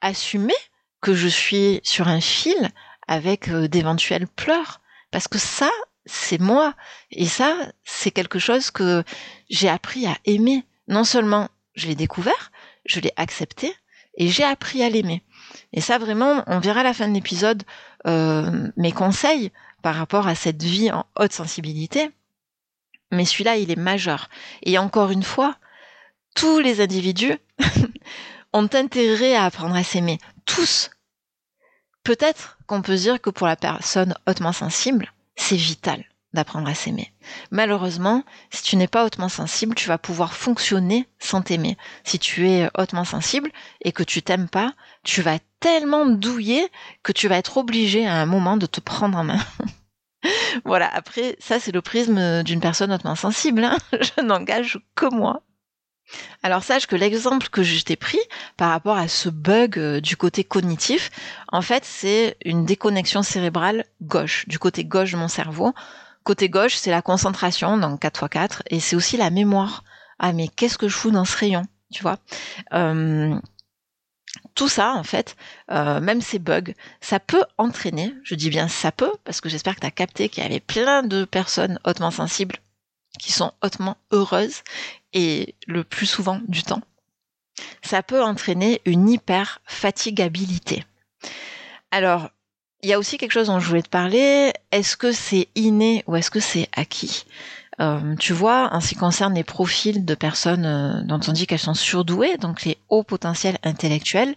[0.00, 0.54] assumer
[1.00, 2.70] que je suis sur un fil
[3.08, 4.80] avec euh, d'éventuels pleurs.
[5.10, 5.70] Parce que ça,
[6.06, 6.74] c'est moi.
[7.10, 9.02] Et ça, c'est quelque chose que
[9.48, 10.64] j'ai appris à aimer.
[10.86, 12.49] Non seulement je l'ai découvert,
[12.84, 13.74] je l'ai accepté
[14.14, 15.22] et j'ai appris à l'aimer.
[15.72, 17.62] Et ça, vraiment, on verra à la fin de l'épisode
[18.06, 22.10] euh, mes conseils par rapport à cette vie en haute sensibilité
[23.10, 24.28] mais celui-là, il est majeur.
[24.62, 25.56] Et encore une fois,
[26.34, 27.36] tous les individus
[28.52, 30.18] ont intérêt à apprendre à s'aimer.
[30.46, 30.90] Tous.
[32.04, 37.12] Peut-être qu'on peut dire que pour la personne hautement sensible, c'est vital d'apprendre à s'aimer.
[37.50, 41.76] Malheureusement, si tu n'es pas hautement sensible, tu vas pouvoir fonctionner sans t'aimer.
[42.04, 43.50] Si tu es hautement sensible
[43.82, 46.68] et que tu t'aimes pas, tu vas tellement douiller
[47.02, 49.40] que tu vas être obligé à un moment de te prendre en main.
[50.64, 53.76] voilà, après, ça c'est le prisme d'une personne hautement sensible, hein.
[53.92, 55.42] je n'engage que moi.
[56.42, 58.18] Alors sache que l'exemple que je t'ai pris
[58.56, 61.10] par rapport à ce bug euh, du côté cognitif,
[61.52, 65.72] en fait c'est une déconnexion cérébrale gauche, du côté gauche de mon cerveau.
[66.24, 69.84] Côté gauche, c'est la concentration, donc 4x4, et c'est aussi la mémoire.
[70.18, 72.18] Ah mais qu'est-ce que je fous dans ce rayon, tu vois?
[72.74, 73.34] Euh,
[74.54, 75.36] tout ça, en fait,
[75.70, 79.74] euh, même ces bugs, ça peut entraîner, je dis bien ça peut, parce que j'espère
[79.74, 82.56] que tu as capté qu'il y avait plein de personnes hautement sensibles
[83.18, 84.62] qui sont hautement heureuses,
[85.12, 86.82] et le plus souvent du temps,
[87.82, 90.84] ça peut entraîner une hyper fatigabilité.
[91.90, 92.30] Alors,
[92.82, 94.52] il y a aussi quelque chose dont je voulais te parler.
[94.72, 97.24] Est-ce que c'est inné ou est-ce que c'est acquis?
[97.80, 101.46] Euh, tu vois, en ce qui concerne les profils de personnes euh, dont on dit
[101.46, 104.34] qu'elles sont surdouées, donc les hauts potentiels intellectuels,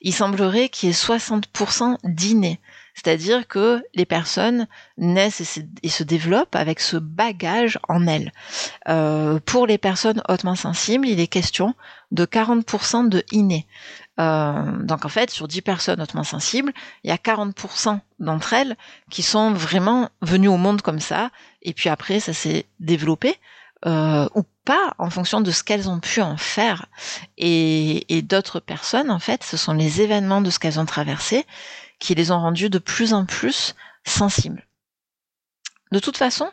[0.00, 2.60] il semblerait qu'il y ait 60% d'innés.
[2.94, 5.40] C'est-à-dire que les personnes naissent
[5.82, 8.32] et se, développent avec ce bagage en elles.
[8.88, 11.74] Euh, pour les personnes hautement sensibles, il est question
[12.10, 13.66] de 40% de inné.
[14.20, 16.72] Euh, donc en fait, sur 10 personnes hautement sensibles,
[17.04, 18.76] il y a 40% d'entre elles
[19.10, 21.30] qui sont vraiment venues au monde comme ça,
[21.62, 23.36] et puis après ça s'est développé,
[23.86, 26.86] euh, ou pas en fonction de ce qu'elles ont pu en faire.
[27.36, 31.46] Et, et d'autres personnes, en fait, ce sont les événements de ce qu'elles ont traversé
[32.00, 34.66] qui les ont rendues de plus en plus sensibles.
[35.92, 36.50] De toute façon,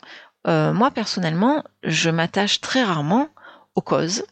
[0.47, 3.29] euh, moi personnellement, je m'attache très rarement
[3.75, 4.25] aux causes.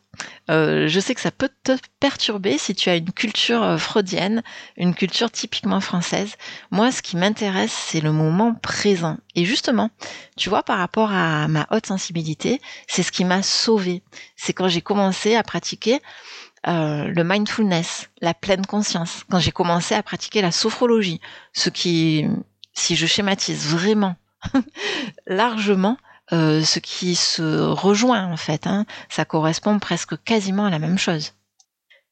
[0.49, 4.43] Euh, je sais que ça peut te perturber si tu as une culture euh, freudienne,
[4.78, 6.36] une culture typiquement française.
[6.71, 9.17] Moi, ce qui m'intéresse, c'est le moment présent.
[9.36, 9.89] Et justement,
[10.38, 14.04] tu vois, par rapport à ma haute sensibilité, c'est ce qui m'a sauvée.
[14.36, 16.02] C'est quand j'ai commencé à pratiquer
[16.67, 21.19] euh, le mindfulness, la pleine conscience, quand j'ai commencé à pratiquer la sophrologie,
[21.52, 22.26] ce qui,
[22.73, 24.15] si je schématise vraiment
[25.28, 25.97] largement,
[26.31, 28.65] euh, ce qui se rejoint en fait.
[28.65, 28.86] Hein.
[29.09, 31.33] Ça correspond presque quasiment à la même chose.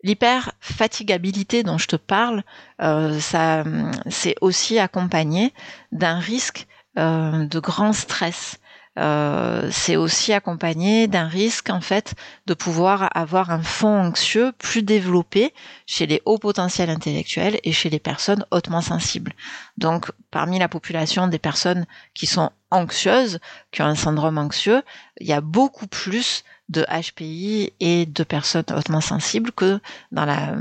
[0.04, 2.44] L'hyperfatigabilité dont je te parle,
[2.82, 3.64] euh, ça,
[4.10, 5.54] c'est aussi accompagné
[5.92, 8.60] d'un risque euh, de grand stress.
[9.00, 12.14] Euh, c'est aussi accompagné d'un risque en fait
[12.46, 15.54] de pouvoir avoir un fond anxieux plus développé
[15.86, 19.32] chez les hauts potentiels intellectuels et chez les personnes hautement sensibles.
[19.78, 23.40] Donc parmi la population des personnes qui sont anxieuses,
[23.72, 24.82] qui ont un syndrome anxieux,
[25.22, 29.80] il y a beaucoup plus de HPI et de personnes hautement sensibles que
[30.12, 30.54] dans la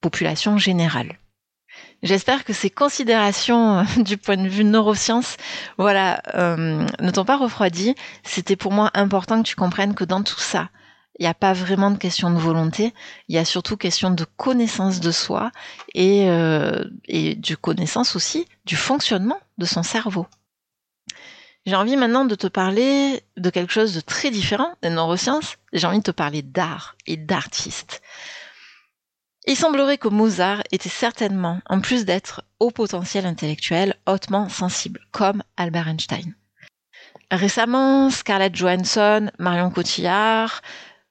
[0.00, 1.19] population générale.
[2.02, 5.36] J'espère que ces considérations euh, du point de vue neurosciences,
[5.76, 7.94] voilà, euh, ne t'ont pas refroidi.
[8.22, 10.70] C'était pour moi important que tu comprennes que dans tout ça,
[11.18, 12.94] il n'y a pas vraiment de question de volonté,
[13.28, 15.52] il y a surtout question de connaissance de soi
[15.94, 20.26] et, euh, et de connaissance aussi du fonctionnement de son cerveau.
[21.66, 25.58] J'ai envie maintenant de te parler de quelque chose de très différent des neurosciences.
[25.74, 28.00] J'ai envie de te parler d'art et d'artistes.
[29.46, 35.42] Il semblerait que Mozart était certainement, en plus d'être au potentiel intellectuel, hautement sensible, comme
[35.56, 36.34] Albert Einstein.
[37.30, 40.60] récemment, Scarlett Johansson, Marion Cotillard,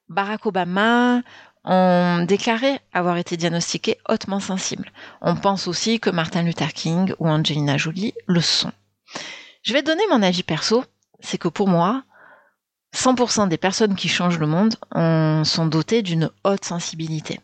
[0.09, 1.21] Barack Obama
[1.63, 4.91] ont déclaré avoir été diagnostiqués hautement sensibles.
[5.21, 8.71] On pense aussi que Martin Luther King ou Angelina Jolie le sont.
[9.63, 10.85] Je vais donner mon avis perso,
[11.19, 12.03] c'est que pour moi,
[12.95, 14.75] 100% des personnes qui changent le monde
[15.45, 17.39] sont dotées d'une haute sensibilité.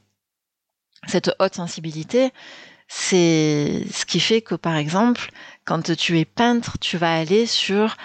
[1.08, 2.32] Cette haute sensibilité,
[2.88, 5.32] c'est ce qui fait que, par exemple,
[5.66, 7.96] quand tu es peintre, tu vas aller sur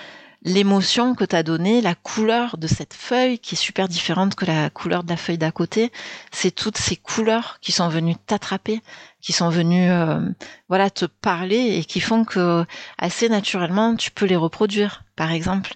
[0.42, 4.70] l'émotion que t'as donnée, la couleur de cette feuille qui est super différente que la
[4.70, 5.92] couleur de la feuille d'à côté.
[6.32, 8.80] C'est toutes ces couleurs qui sont venues t'attraper,
[9.20, 10.20] qui sont venues, euh,
[10.68, 12.64] voilà, te parler et qui font que
[12.98, 15.04] assez naturellement tu peux les reproduire.
[15.14, 15.74] Par exemple,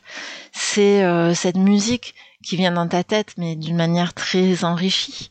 [0.53, 5.31] c'est euh, cette musique qui vient dans ta tête, mais d'une manière très enrichie.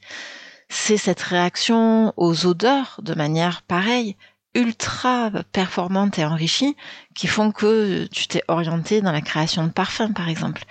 [0.70, 4.18] C'est cette réaction aux odeurs de manière pareille,
[4.56, 6.76] ultra performantes et enrichies
[7.16, 10.64] qui font que tu t'es orienté dans la création de parfums, par exemple.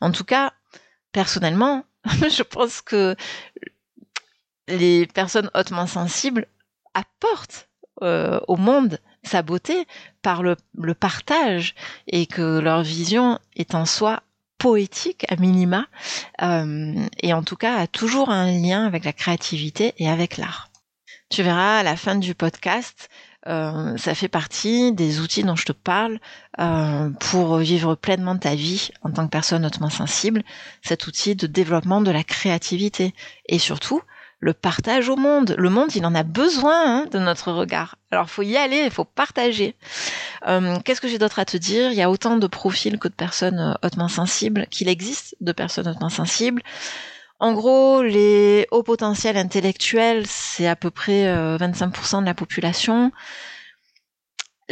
[0.00, 0.52] En tout cas,
[1.12, 3.16] personnellement, je pense que
[4.68, 6.46] les personnes hautement sensibles
[6.94, 7.68] apportent
[8.02, 9.86] euh, au monde sa beauté
[10.22, 10.56] par le,
[10.94, 11.74] partage
[12.06, 14.22] et que leur vision est en soi
[14.60, 15.86] poétique à minima
[16.42, 20.68] euh, et en tout cas a toujours un lien avec la créativité et avec l'art.
[21.30, 23.08] Tu verras à la fin du podcast
[23.46, 26.20] euh, ça fait partie des outils dont je te parle
[26.58, 30.42] euh, pour vivre pleinement ta vie en tant que personne hautement sensible,
[30.82, 33.14] cet outil de développement de la créativité
[33.48, 34.02] et surtout
[34.40, 35.54] le partage au monde.
[35.58, 37.96] Le monde, il en a besoin hein, de notre regard.
[38.10, 39.76] Alors, faut y aller, il faut partager.
[40.48, 41.92] Euh, Qu'est-ce que j'ai d'autre à te dire?
[41.92, 45.88] Il y a autant de profils que de personnes hautement sensibles, qu'il existe de personnes
[45.88, 46.62] hautement sensibles.
[47.38, 51.24] En gros, les hauts potentiels intellectuels, c'est à peu près
[51.56, 53.12] 25% euh, de la population.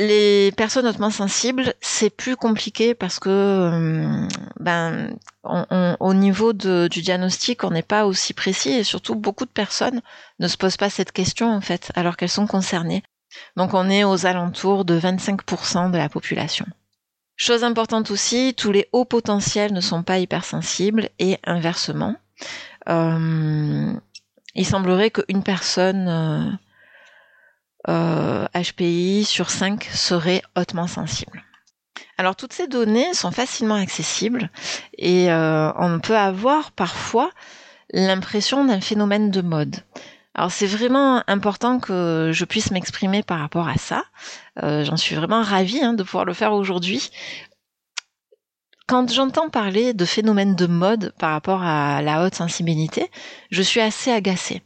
[0.01, 4.29] Les personnes hautement sensibles, c'est plus compliqué parce que, euh,
[4.61, 5.17] ben,
[5.99, 10.01] au niveau du diagnostic, on n'est pas aussi précis et surtout beaucoup de personnes
[10.39, 13.03] ne se posent pas cette question en fait, alors qu'elles sont concernées.
[13.57, 16.67] Donc on est aux alentours de 25% de la population.
[17.35, 22.15] Chose importante aussi, tous les hauts potentiels ne sont pas hypersensibles et inversement.
[22.89, 23.93] Euh,
[24.55, 26.51] il semblerait qu'une personne euh,
[27.87, 31.45] HPI euh, sur 5 serait hautement sensible.
[32.17, 34.51] Alors toutes ces données sont facilement accessibles
[34.97, 37.31] et euh, on peut avoir parfois
[37.93, 39.77] l'impression d'un phénomène de mode.
[40.35, 44.05] Alors c'est vraiment important que je puisse m'exprimer par rapport à ça.
[44.63, 47.11] Euh, J'en suis vraiment ravie hein, de pouvoir le faire aujourd'hui
[48.89, 53.11] quand j'entends parler de phénomènes de mode par rapport à la haute sensibilité,
[53.51, 54.63] je suis assez agacée.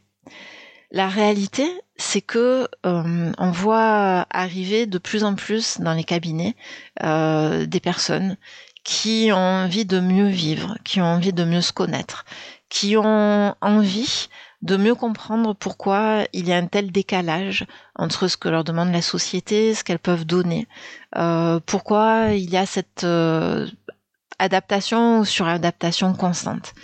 [0.93, 6.55] La réalité, c'est que euh, on voit arriver de plus en plus dans les cabinets
[7.01, 8.37] euh, des personnes
[8.83, 12.25] qui ont envie de mieux vivre, qui ont envie de mieux se connaître,
[12.69, 14.29] qui ont envie
[14.61, 18.91] de mieux comprendre pourquoi il y a un tel décalage entre ce que leur demande
[18.91, 20.67] la société, ce qu'elles peuvent donner,
[21.15, 23.05] euh, pourquoi il y a cette
[24.37, 26.75] adaptation ou suradaptation constante.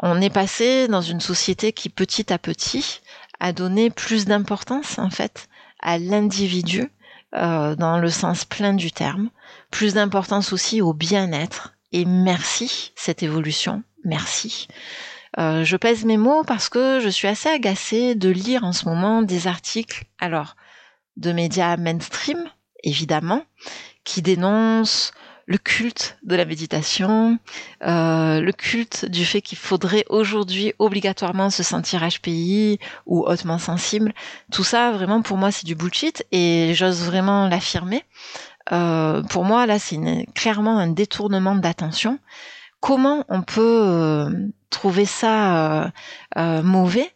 [0.00, 3.00] On est passé dans une société qui petit à petit
[3.40, 5.48] a donné plus d'importance en fait
[5.80, 6.90] à l'individu
[7.36, 9.30] euh, dans le sens plein du terme,
[9.70, 11.74] plus d'importance aussi au bien-être.
[11.92, 14.68] Et merci cette évolution, merci.
[15.38, 18.88] Euh, je pèse mes mots parce que je suis assez agacée de lire en ce
[18.88, 20.56] moment des articles, alors
[21.16, 22.48] de médias mainstream,
[22.82, 23.44] évidemment,
[24.04, 25.12] qui dénoncent
[25.46, 27.38] le culte de la méditation,
[27.82, 34.14] euh, le culte du fait qu'il faudrait aujourd'hui obligatoirement se sentir HPI ou hautement sensible.
[34.52, 38.04] Tout ça, vraiment, pour moi, c'est du bullshit et j'ose vraiment l'affirmer.
[38.72, 39.98] Euh, pour moi, là, c'est
[40.34, 42.18] clairement un détournement d'attention.
[42.80, 44.30] Comment on peut euh,
[44.70, 45.92] trouver ça
[46.36, 47.10] mauvais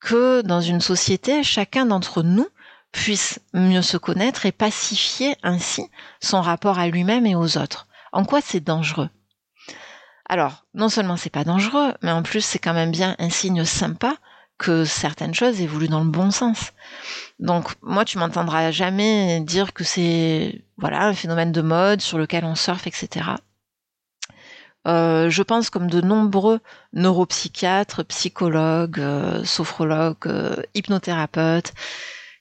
[0.00, 2.48] que dans une société, chacun d'entre nous
[2.92, 5.88] puisse mieux se connaître et pacifier ainsi
[6.20, 7.86] son rapport à lui-même et aux autres.
[8.12, 9.08] En quoi c'est dangereux?
[10.28, 13.64] Alors, non seulement c'est pas dangereux, mais en plus c'est quand même bien un signe
[13.64, 14.16] sympa
[14.58, 16.72] que certaines choses évoluent dans le bon sens.
[17.38, 22.44] Donc moi tu m'entendras jamais dire que c'est voilà un phénomène de mode sur lequel
[22.44, 23.30] on surfe, etc.
[24.86, 26.60] Euh, je pense comme de nombreux
[26.92, 31.72] neuropsychiatres, psychologues, euh, sophrologues, euh, hypnothérapeutes,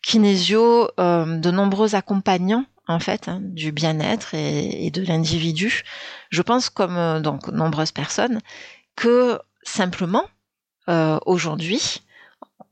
[0.10, 5.84] kinésio, euh, de nombreux accompagnants en fait hein, du bien-être et, de l'individu.
[6.32, 8.40] Je pense comme euh, donc nombreuses personnes
[8.96, 10.24] que simplement
[10.90, 12.02] euh, aujourd'hui,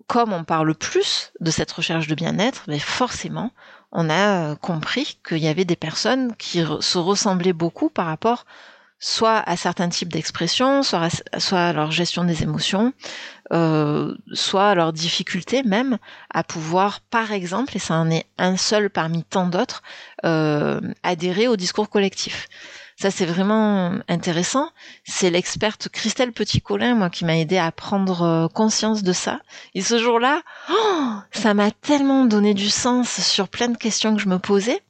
[0.07, 3.51] comme on parle plus de cette recherche de bien-être, mais forcément
[3.91, 8.45] on a compris qu'il y avait des personnes qui se ressemblaient beaucoup par rapport
[8.99, 12.93] soit à certains types d'expressions, soit, à, soit à leur gestion des émotions,
[13.53, 15.97] euh, soit leur difficulté même
[16.33, 19.83] à pouvoir, par exemple, et ça en est un seul parmi tant d'autres,
[20.25, 22.47] euh, adhérer au discours collectif.
[22.99, 24.71] Ça, c'est vraiment intéressant.
[25.03, 29.39] C'est l'experte Christelle Petit-Colin, moi, qui m'a aidé à prendre euh, conscience de ça.
[29.75, 30.41] Et ce jour-là,
[30.71, 34.81] oh, ça m'a tellement donné du sens sur plein de questions que je me posais,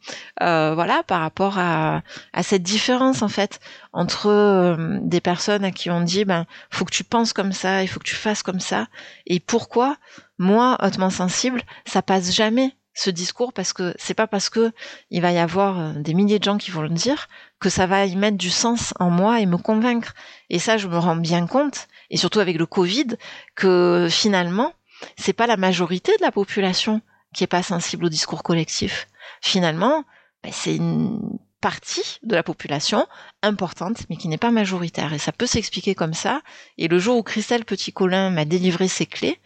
[0.42, 2.02] euh, voilà, par rapport à,
[2.32, 3.60] à, cette différence, en fait,
[3.92, 7.84] entre euh, des personnes à qui on dit, ben, faut que tu penses comme ça,
[7.84, 8.88] il faut que tu fasses comme ça.
[9.26, 9.98] Et pourquoi,
[10.38, 14.72] moi, hautement sensible, ça passe jamais ce discours parce que c'est pas parce que
[15.12, 17.28] il va y avoir euh, des milliers de gens qui vont le dire
[17.60, 20.14] que ça va y mettre du sens en moi et me convaincre.
[20.50, 23.18] Et ça, je me rends bien compte, et surtout avec le Covid,
[23.56, 24.74] que finalement,
[25.16, 27.02] c'est pas la majorité de la population
[27.36, 29.08] qui est pas sensible au discours collectif.
[29.42, 30.04] Finalement,
[30.44, 31.20] ben, c'est une
[31.62, 33.08] partie de la population
[33.44, 35.14] importante, mais qui n'est pas majoritaire.
[35.14, 36.42] Et ça peut s'expliquer comme ça.
[36.80, 39.40] Et le jour où Christelle Petit-Colin m'a délivré ses clés,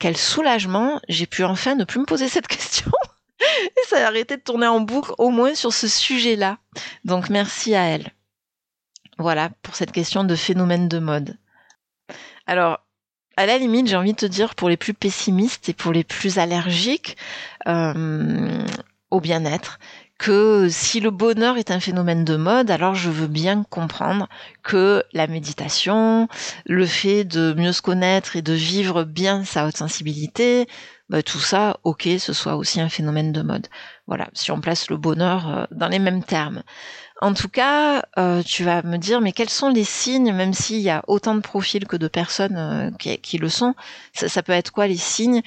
[0.00, 2.90] quel soulagement, j'ai pu enfin ne plus me poser cette question.
[3.40, 6.58] Et ça a arrêté de tourner en boucle, au moins sur ce sujet-là.
[7.04, 8.12] Donc merci à elle.
[9.18, 11.38] Voilà pour cette question de phénomène de mode.
[12.46, 12.80] Alors,
[13.36, 16.04] à la limite, j'ai envie de te dire pour les plus pessimistes et pour les
[16.04, 17.16] plus allergiques
[17.68, 18.66] euh,
[19.10, 19.78] au bien-être,
[20.20, 24.28] que si le bonheur est un phénomène de mode, alors je veux bien comprendre
[24.62, 26.28] que la méditation,
[26.66, 30.68] le fait de mieux se connaître et de vivre bien sa haute sensibilité,
[31.08, 33.68] bah, tout ça, ok, ce soit aussi un phénomène de mode.
[34.06, 36.62] Voilà, si on place le bonheur euh, dans les mêmes termes.
[37.22, 40.80] En tout cas, euh, tu vas me dire, mais quels sont les signes, même s'il
[40.80, 43.74] y a autant de profils que de personnes euh, qui, le sont,
[44.12, 45.40] ça, ça peut être quoi les signes?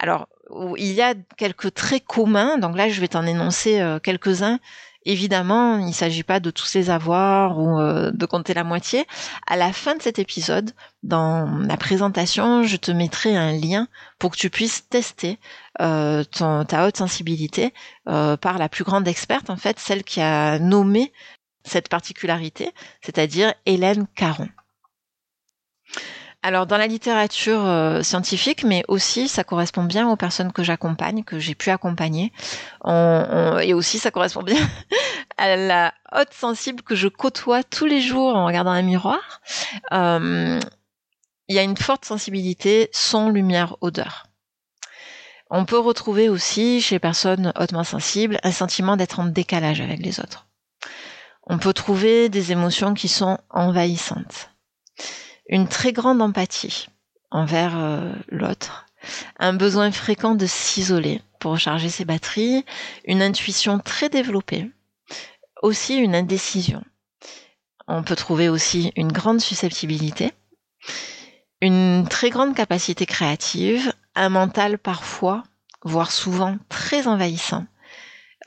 [0.00, 0.28] Alors,
[0.76, 2.58] il y a quelques traits communs.
[2.58, 4.58] Donc là, je vais t'en énoncer euh, quelques-uns.
[5.06, 9.04] Évidemment, il ne s'agit pas de tous les avoir ou euh, de compter la moitié.
[9.46, 10.70] À la fin de cet épisode,
[11.02, 13.86] dans la présentation, je te mettrai un lien
[14.18, 15.38] pour que tu puisses tester
[15.82, 17.74] euh, ta haute sensibilité
[18.04, 21.12] par la plus grande experte, en fait, celle qui a nommé
[21.66, 22.70] cette particularité,
[23.02, 24.48] c'est-à-dire Hélène Caron.
[26.46, 31.24] Alors dans la littérature euh, scientifique, mais aussi ça correspond bien aux personnes que j'accompagne,
[31.24, 32.34] que j'ai pu accompagner,
[32.86, 34.60] et aussi ça correspond bien
[35.38, 39.40] à la haute sensible que je côtoie tous les jours en regardant un miroir.
[39.92, 40.60] Euh,
[41.48, 44.26] il y a une forte sensibilité son, lumière, odeur.
[45.48, 50.00] On peut retrouver aussi chez les personnes hautement sensibles un sentiment d'être en décalage avec
[50.00, 50.46] les autres.
[51.44, 54.50] On peut trouver des émotions qui sont envahissantes
[55.46, 56.88] une très grande empathie
[57.30, 58.86] envers euh, l'autre,
[59.38, 62.64] un besoin fréquent de s'isoler pour recharger ses batteries,
[63.04, 64.70] une intuition très développée,
[65.62, 66.82] aussi une indécision.
[67.86, 70.32] On peut trouver aussi une grande susceptibilité,
[71.60, 75.42] une très grande capacité créative, un mental parfois,
[75.82, 77.66] voire souvent très envahissant,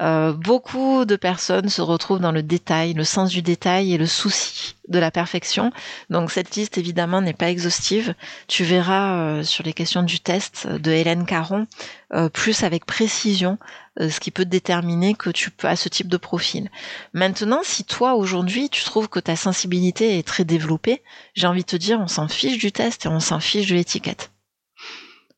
[0.02, 4.06] euh, beaucoup de personnes se retrouvent dans le détail, le sens du détail et le
[4.06, 5.72] souci de la perfection.
[6.10, 8.14] Donc cette liste évidemment n'est pas exhaustive.
[8.48, 11.68] Tu verras euh, sur les questions du test de Hélène Caron
[12.14, 13.58] euh, plus avec précision
[14.00, 16.70] ce qui peut déterminer que tu à ce type de profil.
[17.14, 21.02] Maintenant, si toi aujourd'hui tu trouves que ta sensibilité est très développée,
[21.34, 23.74] j'ai envie de te dire on s'en fiche du test et on s'en fiche de
[23.74, 24.30] l'étiquette.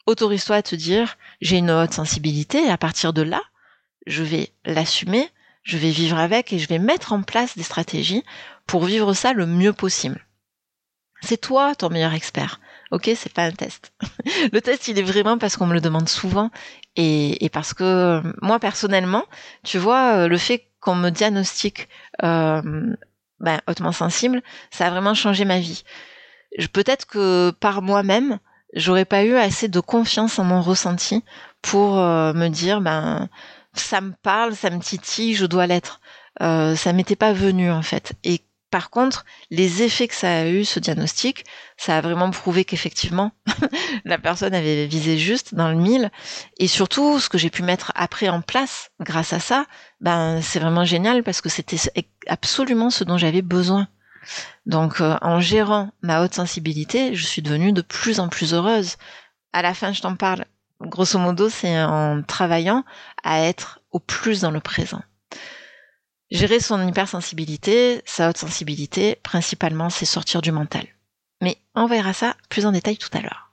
[0.07, 3.41] Autorise-toi à te dire j'ai une haute sensibilité et à partir de là,
[4.09, 5.29] je vais l'assumer,
[5.63, 8.23] je vais vivre avec et je vais mettre en place des stratégies
[8.65, 10.25] pour vivre ça le mieux possible.
[11.21, 12.59] C'est toi ton meilleur expert.
[12.91, 13.93] Ok, c'est pas un test.
[14.51, 16.49] le test, il est vraiment parce qu'on me le demande souvent
[16.95, 19.25] et, parce que moi personnellement,
[19.63, 21.87] tu vois, le fait qu'on me diagnostique
[22.23, 22.95] euh,
[23.39, 24.41] ben, hautement sensible,
[24.71, 25.83] ça a vraiment changé ma vie.
[26.73, 28.39] Peut-être que par moi-même,
[28.73, 31.23] j'aurais pas eu assez de confiance en mon ressenti
[31.61, 33.29] pour euh, me dire, ben
[33.79, 35.99] ça me parle, ça me titille, je dois l'être.
[36.41, 38.13] Euh, ça m'était pas venu en fait.
[38.23, 41.43] Et par contre, les effets que ça a eu, ce diagnostic,
[41.75, 43.31] ça a vraiment prouvé qu'effectivement,
[44.05, 46.11] la personne avait visé juste dans le mille.
[46.57, 49.65] Et surtout, ce que j'ai pu mettre après en place grâce à ça,
[50.01, 51.77] ben, c'est vraiment génial parce que c'était
[52.27, 53.87] absolument ce dont j'avais besoin.
[54.67, 58.97] Donc, euh, en gérant ma haute sensibilité, je suis devenue de plus en plus heureuse.
[59.51, 60.45] À la fin, je t'en parle
[60.81, 62.83] grosso modo, c'est en travaillant
[63.23, 65.01] à être au plus dans le présent.
[66.31, 70.85] Gérer son hypersensibilité, sa haute sensibilité, principalement, c'est sortir du mental.
[71.41, 73.51] Mais on verra ça plus en détail tout à l'heure.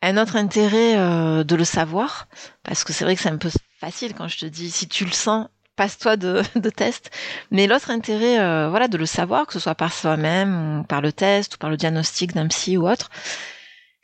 [0.00, 2.26] Un autre intérêt euh, de le savoir,
[2.62, 5.04] parce que c'est vrai que c'est un peu facile quand je te dis si tu
[5.04, 6.42] le sens, passe-toi de,
[6.76, 7.10] test.
[7.50, 11.12] Mais l'autre intérêt, euh, voilà, de le savoir, que ce soit par soi-même, par le
[11.12, 13.10] test, ou par le diagnostic d'un psy ou autre,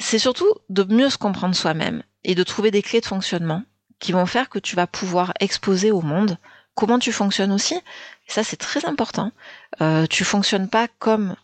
[0.01, 3.63] c'est surtout de mieux se comprendre soi-même et de trouver des clés de fonctionnement
[3.99, 6.39] qui vont faire que tu vas pouvoir exposer au monde
[6.75, 7.79] comment tu fonctionnes aussi.
[8.27, 9.33] Ça, c'est très important.
[9.81, 11.37] Euh, tu fonctionnes pas comme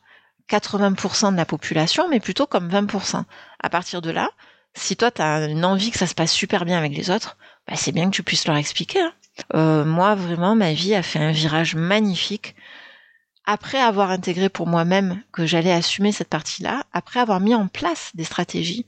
[0.48, 3.24] 80% de la population, mais plutôt comme 20%.
[3.60, 4.30] À partir de là,
[4.74, 7.36] si toi, tu as une envie que ça se passe super bien avec les autres,
[7.68, 9.00] bah, c'est bien que tu puisses leur expliquer.
[9.00, 9.12] Hein.
[9.54, 12.54] Euh, moi, vraiment, ma vie a fait un virage magnifique.
[13.46, 18.10] Après avoir intégré pour moi-même que j'allais assumer cette partie-là, après avoir mis en place
[18.14, 18.86] des stratégies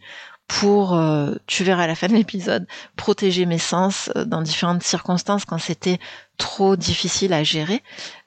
[0.49, 4.83] pour, euh, tu verras à la fin de l'épisode, protéger mes sens euh, dans différentes
[4.83, 6.01] circonstances quand c'était
[6.39, 7.83] trop difficile à gérer.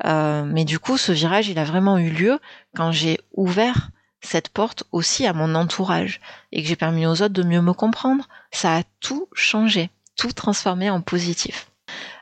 [0.05, 2.39] Euh, mais du coup, ce virage, il a vraiment eu lieu
[2.75, 3.89] quand j'ai ouvert
[4.21, 6.21] cette porte aussi à mon entourage
[6.51, 8.29] et que j'ai permis aux autres de mieux me comprendre.
[8.51, 11.71] Ça a tout changé, tout transformé en positif.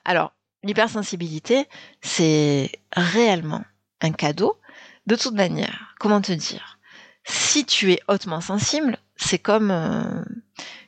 [0.06, 0.32] Alors,
[0.64, 1.68] l'hypersensibilité,
[2.02, 3.64] c'est réellement
[4.02, 4.58] un cadeau.
[5.08, 6.80] De toute manière, comment te dire?
[7.24, 10.24] Si tu es hautement sensible, c'est comme euh,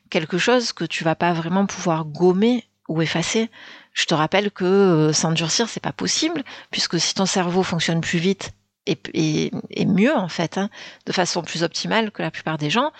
[0.09, 3.49] quelque chose que tu vas pas vraiment pouvoir gommer ou effacer.
[3.93, 8.19] Je te rappelle que euh, s'endurcir, c'est pas possible, puisque si ton cerveau fonctionne plus
[8.19, 8.51] vite
[8.87, 9.51] et,
[9.85, 10.69] mieux, en fait, hein,
[11.05, 12.91] de façon plus optimale que la plupart des gens,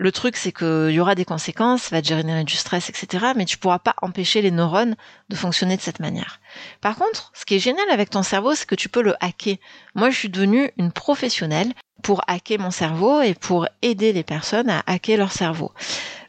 [0.00, 3.32] le truc, c'est qu'il y aura des conséquences, ça va te générer du stress, etc.
[3.36, 4.96] Mais tu pourras pas empêcher les neurones
[5.28, 6.40] de fonctionner de cette manière.
[6.80, 9.56] Par contre, ce qui est génial avec ton cerveau, c'est que tu peux le hacker.
[9.94, 14.70] Moi, je suis devenue une professionnelle pour hacker mon cerveau et pour aider les personnes
[14.70, 15.70] à hacker leur cerveau.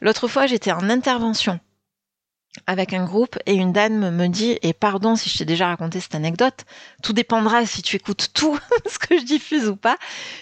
[0.02, 1.62] L'autre fois, j'étais en intervention
[2.68, 6.00] avec un groupe et une dame me dit, et pardon si je t'ai déjà raconté
[6.00, 6.66] cette anecdote,
[7.02, 8.60] tout dépendra si tu écoutes tout
[8.92, 9.98] ce que je diffuse ou pas,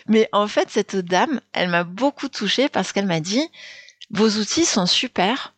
[0.08, 3.48] mais en fait cette dame, elle m'a beaucoup touchée parce qu'elle m'a dit,
[4.10, 5.54] vos outils sont super,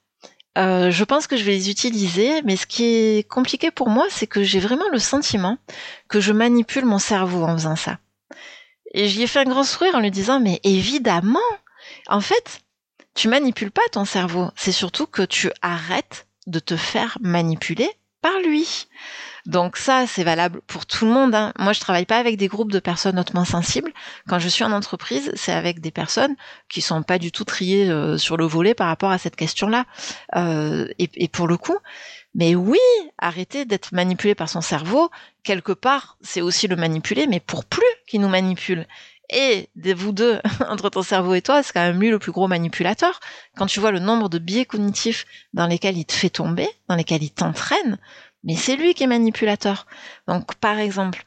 [0.58, 4.08] euh, je pense que je vais les utiliser, mais ce qui est compliqué pour moi,
[4.10, 5.58] c'est que j'ai vraiment le sentiment
[6.10, 8.00] que je manipule mon cerveau en faisant ça.
[8.94, 11.40] Et j'y ai fait un grand sourire en lui disant, mais évidemment,
[12.08, 12.60] en fait,
[13.16, 17.90] tu manipules pas ton cerveau, c'est surtout que tu arrêtes de te faire manipuler
[18.22, 18.88] par lui.
[19.48, 21.34] Donc ça, c'est valable pour tout le monde.
[21.34, 21.52] Hein.
[21.58, 23.92] Moi, je travaille pas avec des groupes de personnes hautement sensibles.
[24.28, 26.36] Quand je suis en entreprise, c'est avec des personnes
[26.70, 29.86] qui sont pas du tout triées euh, sur le volet par rapport à cette question-là.
[30.36, 31.78] Euh, et, et, pour le coup,
[32.36, 32.80] mais oui,
[33.18, 35.10] arrêter d'être manipulé par son cerveau,
[35.44, 38.88] quelque part, c'est aussi le manipuler, mais pour plus qu'il nous manipule
[39.32, 42.48] et vous deux, entre ton cerveau et toi, c'est quand même lui le plus gros
[42.48, 43.20] manipulateur.
[43.56, 46.96] Quand tu vois le nombre de biais cognitifs dans lesquels il te fait tomber, dans
[46.96, 47.98] lesquels il t'entraîne,
[48.44, 49.88] mais c'est lui qui est manipulateur.
[50.28, 51.26] Donc, par exemple,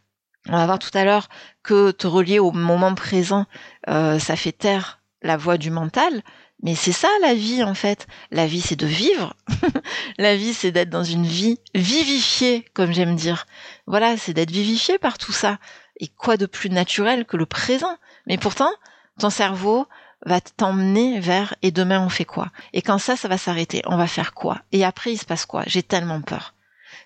[0.49, 1.29] on va voir tout à l'heure
[1.63, 3.47] que te relier au moment présent,
[3.89, 6.23] euh, ça fait taire la voix du mental.
[6.63, 8.07] Mais c'est ça la vie en fait.
[8.31, 9.35] La vie c'est de vivre.
[10.19, 13.47] la vie c'est d'être dans une vie vivifiée, comme j'aime dire.
[13.87, 15.59] Voilà, c'est d'être vivifié par tout ça.
[15.99, 17.97] Et quoi de plus naturel que le présent?
[18.27, 18.71] Mais pourtant,
[19.19, 19.87] ton cerveau
[20.27, 22.51] va t'emmener vers et demain on fait quoi?
[22.73, 24.61] Et quand ça, ça va s'arrêter, on va faire quoi?
[24.73, 25.63] Et après, il se passe quoi?
[25.67, 26.55] J'ai tellement peur.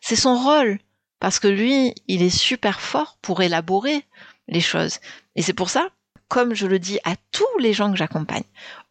[0.01, 0.79] C'est son rôle,
[1.21, 4.05] parce que lui, il est super fort pour élaborer
[4.47, 4.99] les choses.
[5.35, 5.89] Et c'est pour ça,
[6.29, 8.45] comme je le dis à tous les gens que j'accompagne,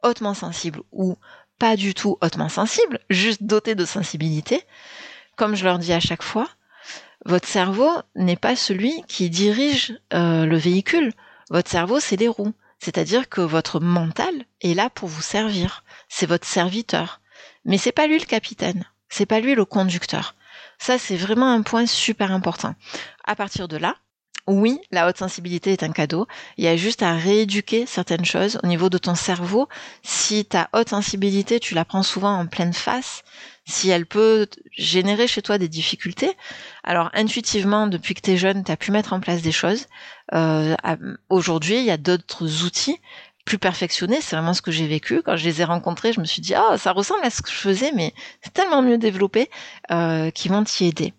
[0.04, 1.18] hautement sensibles ou
[1.58, 4.62] pas du tout hautement sensibles, juste dotés de sensibilité,
[5.38, 6.48] comme je leur dis à chaque fois,
[7.28, 11.12] votre cerveau n'est pas celui qui dirige euh, le véhicule.
[11.50, 12.54] Votre cerveau, c'est les roues.
[12.80, 15.84] C'est-à-dire que votre mental est là pour vous servir.
[16.08, 17.20] C'est votre serviteur.
[17.66, 18.86] Mais c'est pas lui le capitaine.
[19.10, 20.36] C'est pas lui le conducteur.
[20.80, 22.76] Ça, c'est vraiment un point super important.
[23.26, 23.96] À partir de là,
[24.48, 26.28] oui, la haute sensibilité est un cadeau.
[26.58, 29.68] Il y a juste à rééduquer certaines choses au niveau de ton cerveau.
[30.04, 33.24] Si ta haute sensibilité, tu la prends souvent en pleine face,
[33.68, 36.36] si elle peut générer chez toi des difficultés.
[36.84, 39.86] Alors intuitivement, depuis que tu es jeune, tu as pu mettre en place des choses.
[40.34, 40.76] Euh,
[41.30, 42.98] Aujourd'hui, il y a d'autres outils
[43.46, 44.20] plus perfectionnés.
[44.22, 45.22] C'est vraiment ce que j'ai vécu.
[45.22, 47.50] Quand je les ai rencontrés, je me suis dit, oh, ça ressemble à ce que
[47.50, 49.50] je faisais, mais c'est tellement mieux développé
[49.92, 51.14] euh, qui vont t'y aider.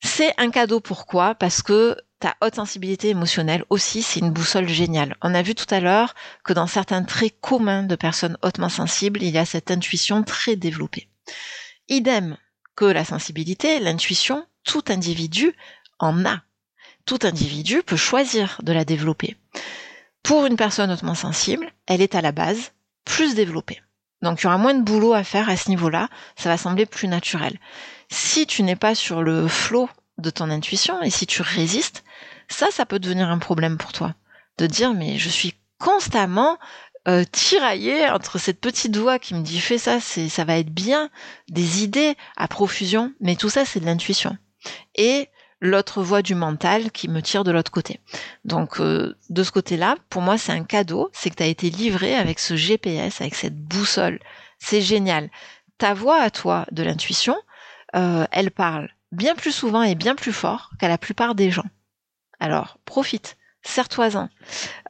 [0.00, 1.34] C'est un cadeau pourquoi?
[1.34, 5.16] Parce que ta haute sensibilité émotionnelle aussi, c'est une boussole géniale.
[5.22, 9.22] On a vu tout à l'heure que dans certains traits communs de personnes hautement sensibles,
[9.22, 11.07] il y a cette intuition très développée.
[11.88, 12.36] Idem
[12.76, 15.54] que la sensibilité, l'intuition, tout individu
[15.98, 16.42] en a.
[17.06, 19.36] Tout individu peut choisir de la développer.
[20.22, 22.72] Pour une personne hautement sensible, elle est à la base
[23.04, 23.80] plus développée.
[24.20, 26.86] Donc il y aura moins de boulot à faire à ce niveau-là, ça va sembler
[26.86, 27.58] plus naturel.
[28.10, 32.04] Si tu n'es pas sur le flot de ton intuition et si tu résistes,
[32.48, 34.14] ça, ça peut devenir un problème pour toi.
[34.58, 36.58] De dire mais je suis constamment
[37.08, 40.72] euh, tiraillée entre cette petite voix qui me dit fais ça, c'est ça va être
[40.72, 41.08] bien,
[41.48, 44.36] des idées à profusion, mais tout ça c'est de l'intuition.
[44.94, 45.28] Et
[45.60, 48.00] l'autre voix du mental qui me tire de l'autre côté.
[48.44, 51.70] Donc euh, de ce côté-là, pour moi c'est un cadeau, c'est que tu as été
[51.70, 54.20] livré avec ce GPS, avec cette boussole.
[54.58, 55.30] C'est génial.
[55.78, 57.36] Ta voix à toi de l'intuition,
[57.96, 61.64] euh, elle parle bien plus souvent et bien plus fort qu'à la plupart des gens.
[62.38, 63.37] Alors profite
[63.68, 64.28] serre-toi-en.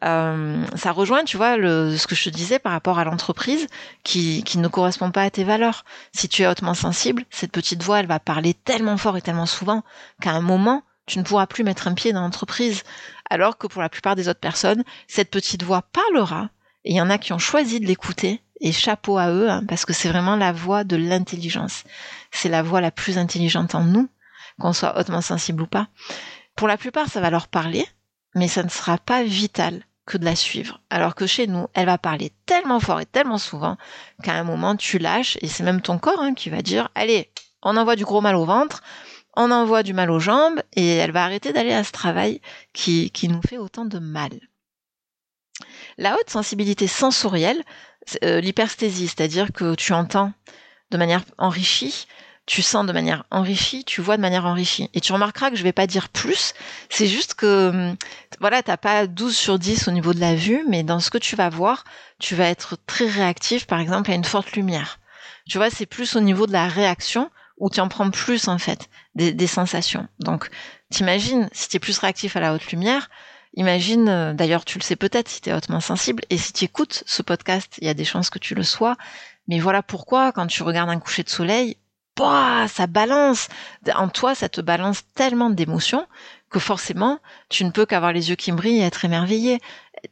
[0.04, 3.66] Euh, ça rejoint, tu vois, ce que je te disais par rapport à l'entreprise
[4.04, 5.84] qui, qui ne correspond pas à tes valeurs.
[6.12, 9.46] Si tu es hautement sensible, cette petite voix, elle va parler tellement fort et tellement
[9.46, 9.82] souvent
[10.20, 12.84] qu'à un moment, tu ne pourras plus mettre un pied dans l'entreprise.
[13.30, 16.50] Alors que pour la plupart des autres personnes, cette petite voix parlera.
[16.84, 18.42] Et il y en a qui ont choisi de l'écouter.
[18.60, 21.84] Et chapeau à eux, hein, parce que c'est vraiment la voix de l'intelligence.
[22.32, 24.08] C'est la voix la plus intelligente en nous,
[24.58, 25.86] qu'on soit hautement sensible ou pas.
[26.56, 27.86] Pour la plupart, ça va leur parler,
[28.38, 30.80] mais ça ne sera pas vital que de la suivre.
[30.90, 33.76] Alors que chez nous, elle va parler tellement fort et tellement souvent
[34.22, 37.30] qu'à un moment, tu lâches, et c'est même ton corps hein, qui va dire, allez,
[37.62, 38.82] on envoie du gros mal au ventre,
[39.36, 42.40] on envoie du mal aux jambes, et elle va arrêter d'aller à ce travail
[42.72, 44.30] qui, nous fait autant de mal.
[45.98, 47.62] La haute sensibilité sensorielle,
[48.24, 50.32] euh, c'est-à-dire que tu entends
[50.90, 52.06] de manière enrichie,
[52.48, 54.88] tu sens de manière enrichie, tu vois de manière enrichie.
[54.94, 56.54] Et tu remarqueras que je vais pas dire plus,
[56.88, 57.96] c'est juste que, hum,
[58.40, 61.18] voilà, t'as pas 12 sur 10 au niveau de la vue, mais dans ce que
[61.18, 61.84] tu vas voir,
[62.18, 64.98] tu vas être très réactif, par exemple, à une forte lumière.
[65.46, 68.56] Tu vois, c'est plus au niveau de la réaction où tu en prends plus, en
[68.56, 70.08] fait, des, sensations.
[70.18, 70.48] Donc,
[70.90, 73.10] t'imagines, si tu es plus réactif à la haute lumière,
[73.56, 76.64] imagine, euh, d'ailleurs, tu le sais peut-être si tu es hautement sensible, et si tu
[76.64, 78.96] écoutes ce podcast, il y a des chances que tu le sois,
[79.48, 81.76] mais voilà pourquoi, quand tu regardes un coucher de soleil,
[82.18, 83.48] ça balance.
[83.94, 86.06] En toi, ça te balance tellement d'émotions
[86.50, 89.60] que forcément, tu ne peux qu'avoir les yeux qui brillent et être émerveillé.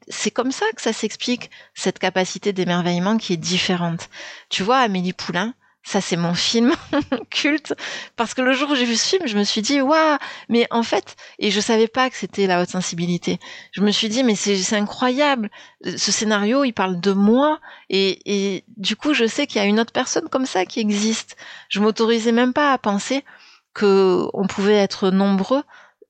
[0.09, 4.09] C'est comme ça que ça s'explique, cette capacité d'émerveillement qui est différente.
[4.49, 5.55] Tu vois, Amélie Poulain,
[5.87, 6.75] ça c'est mon film
[7.31, 7.73] culte.
[8.17, 10.19] Parce que le jour où j'ai vu ce film je me suis dit waouh
[10.49, 13.39] mais en fait et je savais pas que c'était la haute sensibilité.
[13.71, 15.49] Je me suis dit mais c'est incroyable.
[15.85, 17.61] Ce scénario il parle de moi.
[17.89, 20.81] Et, et du coup je sais qu'il y a une autre personne comme ça qui
[20.81, 21.37] existe.
[21.69, 23.25] Je m'autorisais même pas à penser
[23.73, 25.63] que on pouvait être nombreux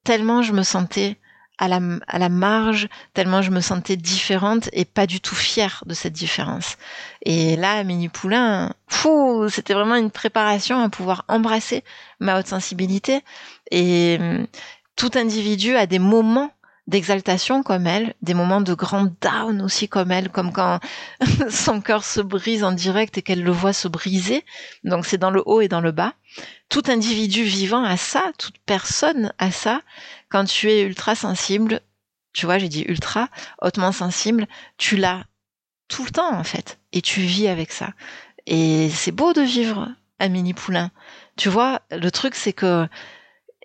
[0.05, 1.19] tellement je me sentais
[1.59, 5.85] à la, à la marge, tellement je me sentais différente et pas du tout fière
[5.87, 6.77] de cette différence.
[7.23, 11.83] Et là, Mini Poulain, fou, c'était vraiment une préparation à pouvoir embrasser
[12.21, 13.23] ma haute sensibilité.
[13.71, 14.47] Et hum,
[14.97, 16.51] tout individu a des moments
[16.87, 20.79] d'exaltation comme elle, des moments de grand down aussi comme elle, comme quand
[21.51, 24.45] son cœur se brise en direct et qu'elle le voit se briser.
[24.85, 26.15] Donc c'est dans le haut et dans le bas.
[26.69, 29.83] Tout individu vivant a ça, toute personne a ça.
[30.29, 31.81] Quand tu es ultra sensible,
[32.33, 33.29] tu vois, j'ai dit ultra,
[33.63, 34.47] hautement sensible,
[34.79, 35.25] tu l'as
[35.89, 37.91] tout le temps en fait, et tu vis avec ça.
[38.47, 40.91] Et c'est beau de vivre à Mini Poulain.
[41.37, 42.89] Tu vois, le truc c'est que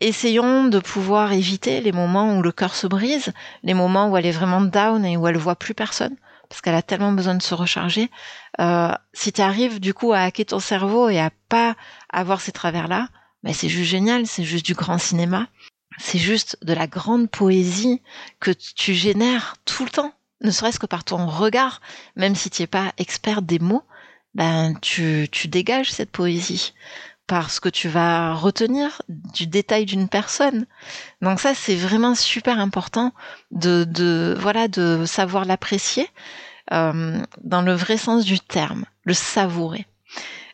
[0.02, 3.32] essayons de pouvoir éviter les moments où le cœur se brise,
[3.64, 6.16] les moments où elle est vraiment down et où elle voit plus personne,
[6.50, 8.10] parce qu'elle a tellement besoin de se recharger.
[8.60, 11.76] Euh, si tu arrives du coup à hacker ton cerveau et à pas
[12.10, 13.08] avoir ces travers-là,
[13.44, 15.48] ben c'est juste génial, c'est juste du grand cinéma.
[15.98, 18.02] C'est juste de la grande poésie
[18.40, 21.82] que tu génères tout le temps, ne serait-ce que par ton regard,
[22.16, 23.84] même si tu n'es pas expert des mots,
[24.34, 26.74] ben tu, tu dégages cette poésie
[27.28, 30.66] parce que tu vas retenir du détail d'une personne.
[31.22, 33.14] Donc ça, c'est vraiment super important
[33.52, 36.10] de, de voilà de savoir l'apprécier
[36.74, 39.88] euh, dans le vrai sens du terme, le savourer.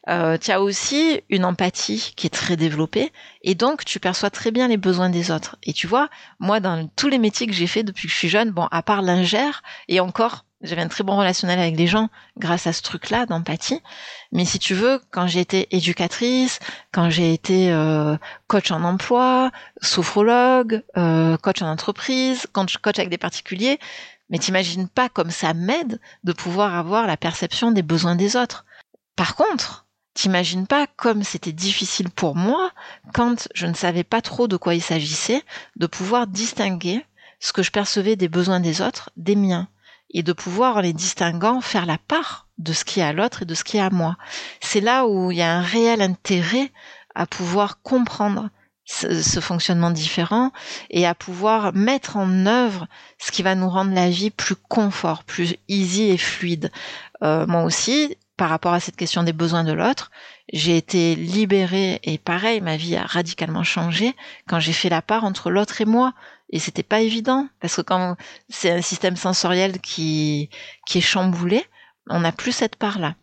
[0.09, 3.11] Euh, tu as aussi une empathie qui est très développée
[3.41, 5.57] et donc tu perçois très bien les besoins des autres.
[5.63, 6.09] Et tu vois,
[6.39, 8.81] moi dans tous les métiers que j'ai fait depuis que je suis jeune, bon, à
[8.83, 12.81] part l'ingère et encore, j'avais un très bon relationnel avec les gens grâce à ce
[12.81, 13.81] truc-là d'empathie.
[14.31, 16.59] Mais si tu veux, quand j'ai été éducatrice,
[16.91, 19.51] quand j'ai été euh, coach en emploi,
[19.81, 23.79] sophrologue, euh, coach en entreprise, quand je coach avec des particuliers,
[24.29, 28.65] mais t'imagines pas comme ça m'aide de pouvoir avoir la perception des besoins des autres.
[29.15, 29.87] Par contre,
[30.17, 32.71] T'imagines pas comme c'était difficile pour moi,
[33.13, 35.43] quand je ne savais pas trop de quoi il s'agissait,
[35.75, 37.05] de pouvoir distinguer
[37.39, 39.67] ce que je percevais des besoins des autres des miens,
[40.11, 43.43] et de pouvoir, en les distinguant, faire la part de ce qui est à l'autre
[43.43, 44.17] et de ce qui est à moi.
[44.61, 46.71] C'est là où il y a un réel intérêt
[47.13, 48.49] à pouvoir comprendre
[48.87, 50.51] ce, fonctionnement différent
[50.89, 52.87] et à pouvoir mettre en œuvre
[53.19, 56.71] ce qui va nous rendre la vie plus confort, plus easy et fluide.
[57.21, 60.11] Euh, moi aussi, par rapport à cette question des besoins de l'autre,
[60.53, 64.15] j'ai été libérée et pareil, ma vie a radicalement changé
[64.47, 66.13] quand j'ai fait la part entre l'autre et moi.
[66.49, 68.15] Et c'était pas évident parce que quand
[68.49, 70.49] c'est un système sensoriel qui
[70.85, 71.65] qui est chamboulé,
[72.09, 73.15] on n'a plus cette part là.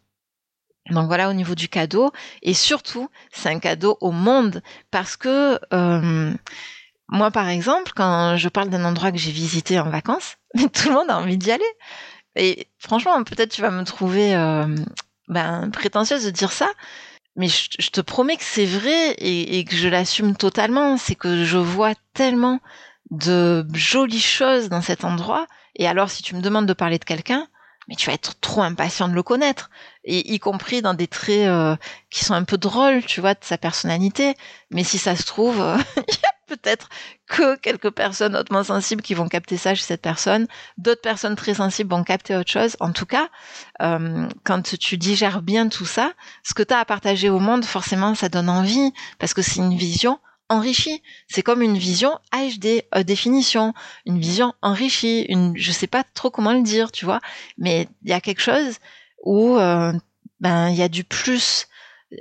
[0.90, 2.12] Donc voilà au niveau du cadeau
[2.42, 6.34] et surtout c'est un cadeau au monde parce que euh,
[7.08, 10.36] moi par exemple quand je parle d'un endroit que j'ai visité en vacances,
[10.74, 11.64] tout le monde a envie d'y aller.
[12.36, 14.66] Et franchement peut-être tu vas me trouver euh,
[15.28, 16.70] ben, prétentieuse de dire ça,
[17.36, 20.96] mais je, te promets que c'est vrai et, et, que je l'assume totalement.
[20.96, 22.60] C'est que je vois tellement
[23.10, 25.46] de jolies choses dans cet endroit.
[25.76, 27.48] Et alors, si tu me demandes de parler de quelqu'un,
[27.88, 29.70] mais tu vas être trop impatient de le connaître,
[30.04, 31.76] et y compris dans des traits euh,
[32.10, 34.34] qui sont un peu drôles, tu vois, de sa personnalité.
[34.70, 36.88] Mais si ça se trouve, euh, il y a peut-être
[37.26, 40.46] que quelques personnes hautement sensibles qui vont capter ça chez cette personne,
[40.78, 42.76] d'autres personnes très sensibles vont capter autre chose.
[42.80, 43.28] En tout cas,
[43.82, 47.64] euh, quand tu digères bien tout ça, ce que tu as à partager au monde,
[47.64, 50.18] forcément, ça donne envie, parce que c'est une vision
[50.48, 51.02] enrichi.
[51.28, 53.74] C'est comme une vision HD, euh, définition,
[54.06, 57.20] une vision enrichie, une, je sais pas trop comment le dire, tu vois,
[57.58, 58.78] mais il y a quelque chose
[59.22, 59.92] où, euh,
[60.40, 61.66] ben, il y a du plus.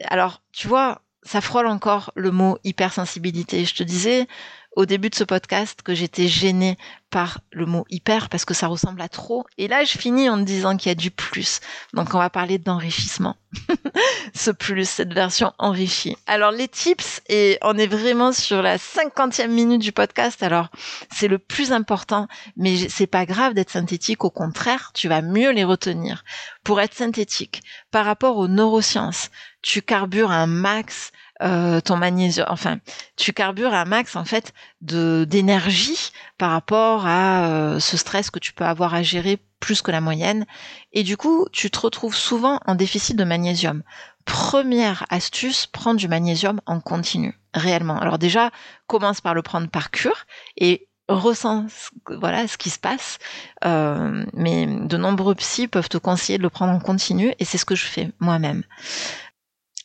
[0.07, 3.65] Alors, tu vois, ça frôle encore le mot hypersensibilité.
[3.65, 4.27] Je te disais,
[4.75, 6.77] au début de ce podcast que j'étais gênée
[7.09, 9.45] par le mot hyper parce que ça ressemble à trop.
[9.59, 11.59] Et là, je finis en disant qu'il y a du plus.
[11.93, 13.35] Donc, on va parler d'enrichissement.
[14.33, 16.17] Ce plus, cette version enrichie.
[16.25, 20.41] Alors, les tips, et on est vraiment sur la cinquantième minute du podcast.
[20.41, 20.69] Alors,
[21.11, 24.23] c'est le plus important, mais c'est pas grave d'être synthétique.
[24.23, 26.23] Au contraire, tu vas mieux les retenir.
[26.63, 27.61] Pour être synthétique,
[27.91, 29.29] par rapport aux neurosciences,
[29.61, 31.11] tu carbures un max
[31.41, 32.77] euh, ton magnésium, enfin,
[33.17, 38.39] tu carbures un max en fait de d'énergie par rapport à euh, ce stress que
[38.39, 40.45] tu peux avoir à gérer plus que la moyenne,
[40.91, 43.81] et du coup, tu te retrouves souvent en déficit de magnésium.
[44.25, 47.97] Première astuce, prendre du magnésium en continu, réellement.
[47.99, 48.51] Alors déjà,
[48.87, 50.25] commence par le prendre par cure
[50.57, 51.65] et ressens
[52.07, 53.19] voilà ce qui se passe
[53.65, 57.57] euh, mais de nombreux psys peuvent te conseiller de le prendre en continu et c'est
[57.57, 58.63] ce que je fais moi-même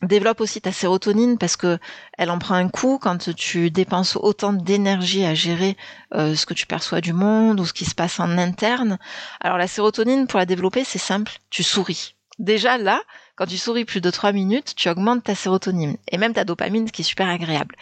[0.02, 1.78] développe aussi ta sérotonine parce que
[2.16, 5.76] elle en prend un coup quand tu dépenses autant d'énergie à gérer
[6.14, 8.98] euh, ce que tu perçois du monde ou ce qui se passe en interne.
[9.40, 12.14] Alors la sérotonine pour la développer, c'est simple, tu souris.
[12.38, 13.00] Déjà là,
[13.36, 16.90] quand tu souris plus de trois minutes, tu augmentes ta sérotonine et même ta dopamine
[16.90, 17.74] qui est super agréable.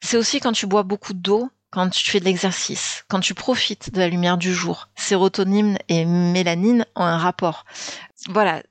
[0.00, 3.92] C'est aussi quand tu bois beaucoup d'eau, quand tu fais de l'exercice, quand tu profites
[3.92, 4.88] de la lumière du jour.
[4.96, 7.64] Sérotonine et mélanine ont un rapport.
[8.28, 8.62] Voilà,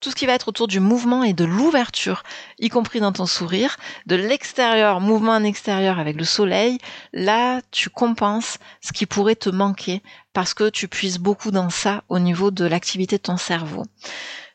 [0.00, 2.22] tout ce qui va être autour du mouvement et de l'ouverture,
[2.58, 3.76] y compris dans ton sourire,
[4.06, 6.78] de l'extérieur, mouvement en extérieur avec le soleil,
[7.12, 12.04] là, tu compenses ce qui pourrait te manquer parce que tu puisses beaucoup dans ça
[12.08, 13.84] au niveau de l'activité de ton cerveau.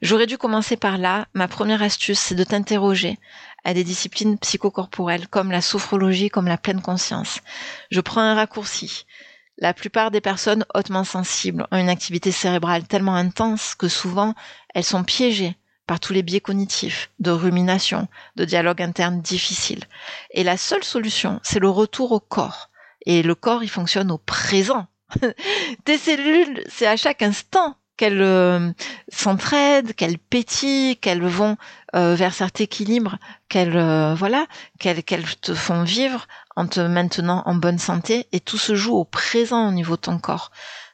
[0.02, 1.28] J'aurais dû commencer par là.
[1.34, 3.18] Ma première astuce, c'est de t'interroger
[3.64, 7.40] à des disciplines psychocorporelles comme la sophrologie, comme la pleine conscience.
[7.90, 9.06] Je prends un raccourci.
[9.62, 14.34] La plupart des personnes hautement sensibles ont une activité cérébrale tellement intense que souvent
[14.74, 15.56] elles sont piégées
[15.86, 18.08] par tous les biais cognitifs, de rumination,
[18.38, 19.84] de dialogue interne difficile.
[20.32, 22.72] Et la seule solution, c'est le retour au corps.
[23.06, 24.88] Et le corps, il fonctionne au présent.
[25.86, 28.72] Tes cellules, c'est à chaque instant qu'elles euh,
[29.10, 31.56] s'entraident, qu'elles pétillent, qu'elles vont
[31.94, 34.48] euh, vers cet équilibre, qu'elles euh, voilà,
[34.80, 38.96] qu'elles qu'elles te font vivre en te maintenant en bonne santé et tout se joue
[38.96, 40.52] au présent au niveau de ton corps.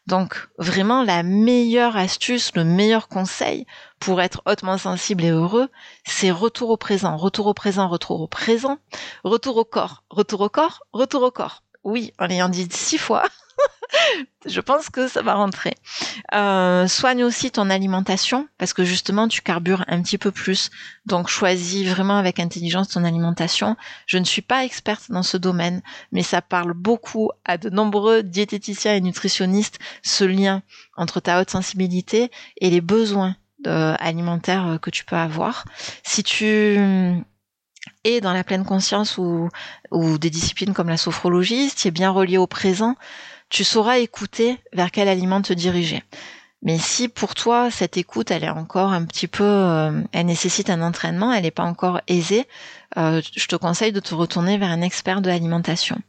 [0.08, 3.66] Donc vraiment la meilleure astuce, le meilleur conseil
[4.00, 5.70] pour être hautement sensible et heureux,
[6.06, 8.78] c'est retour au présent, retour au présent, retour au présent,
[9.26, 11.64] retour au corps, retour au corps, retour au corps.
[11.84, 13.24] Oui, en ayant dit six fois,
[14.46, 15.74] je pense que ça va rentrer.
[16.34, 20.70] Euh, soigne aussi ton alimentation parce que justement tu carbures un petit peu plus.
[21.06, 23.76] Donc choisis vraiment avec intelligence ton alimentation.
[24.06, 28.24] Je ne suis pas experte dans ce domaine, mais ça parle beaucoup à de nombreux
[28.24, 30.62] diététiciens et nutritionnistes ce lien
[30.96, 35.66] entre ta haute sensibilité et les besoins alimentaires que tu peux avoir.
[36.04, 36.78] Si tu
[38.06, 39.50] es dans la pleine conscience ou
[39.92, 42.96] des disciplines comme la sophrologie, si tu es bien relié au présent,
[43.50, 46.04] tu sauras écouter vers quel aliment te diriger.
[46.64, 50.70] Mais si pour toi cette écoute elle est encore un petit peu, euh, elle nécessite
[50.70, 52.48] un entraînement, elle n'est pas encore aisée,
[52.98, 56.02] euh, je te conseille de te retourner vers un expert de l'alimentation.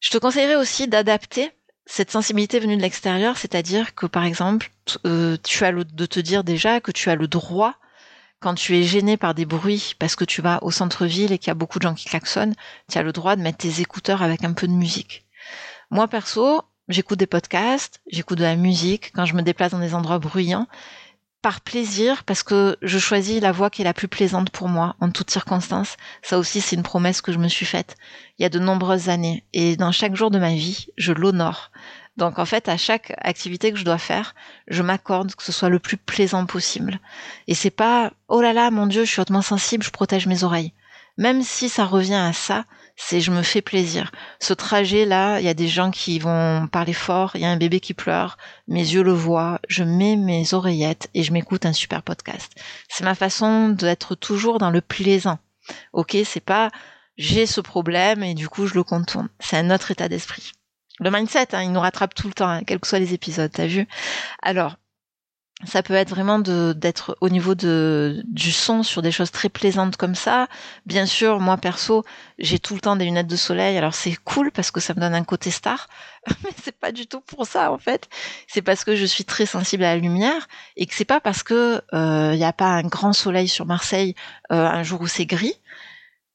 [0.00, 1.52] Je te conseillerais aussi d'adapter
[1.86, 4.70] cette sensibilité venue de l'extérieur, c'est-à-dire que par exemple,
[5.06, 7.74] euh, tu as le, de te dire déjà que tu as le droit
[8.40, 11.48] quand tu es gêné par des bruits parce que tu vas au centre-ville et qu'il
[11.48, 12.54] y a beaucoup de gens qui klaxonnent,
[12.90, 15.24] tu as le droit de mettre tes écouteurs avec un peu de musique.
[15.94, 19.94] Moi, perso, j'écoute des podcasts, j'écoute de la musique quand je me déplace dans des
[19.94, 20.66] endroits bruyants
[21.40, 24.96] par plaisir, parce que je choisis la voie qui est la plus plaisante pour moi
[24.98, 25.96] en toutes circonstances.
[26.20, 27.94] Ça aussi, c'est une promesse que je me suis faite
[28.36, 29.44] il y a de nombreuses années.
[29.52, 31.70] Et dans chaque jour de ma vie, je l'honore.
[32.16, 34.34] Donc en fait, à chaque activité que je dois faire,
[34.66, 36.98] je m'accorde que ce soit le plus plaisant possible.
[37.46, 40.42] Et c'est pas oh là là, mon Dieu, je suis hautement sensible, je protège mes
[40.42, 40.72] oreilles.
[41.18, 42.64] Même si ça revient à ça,
[42.96, 44.12] c'est je me fais plaisir.
[44.40, 47.50] Ce trajet là, il y a des gens qui vont parler fort, il y a
[47.50, 48.36] un bébé qui pleure,
[48.68, 52.52] mes yeux le voient, je mets mes oreillettes et je m'écoute un super podcast.
[52.88, 55.38] C'est ma façon d'être toujours dans le plaisant.
[55.92, 56.70] Ok, c'est pas
[57.16, 59.28] j'ai ce problème et du coup je le contourne.
[59.38, 60.52] C'est un autre état d'esprit.
[61.00, 63.50] Le mindset, hein, il nous rattrape tout le temps, hein, quels que soient les épisodes,
[63.52, 63.88] t'as vu?
[64.42, 64.76] Alors,
[65.66, 69.96] ça peut être vraiment d'être au niveau de du son sur des choses très plaisantes
[69.96, 70.48] comme ça.
[70.86, 72.04] Bien sûr, moi perso,
[72.38, 73.76] j'ai tout le temps des lunettes de soleil.
[73.78, 75.88] Alors c'est cool parce que ça me donne un côté star,
[76.44, 78.08] mais c'est pas du tout pour ça en fait.
[78.48, 81.42] C'est parce que je suis très sensible à la lumière et que c'est pas parce
[81.42, 84.14] que il euh, n'y a pas un grand soleil sur Marseille
[84.52, 85.54] euh, un jour où c'est gris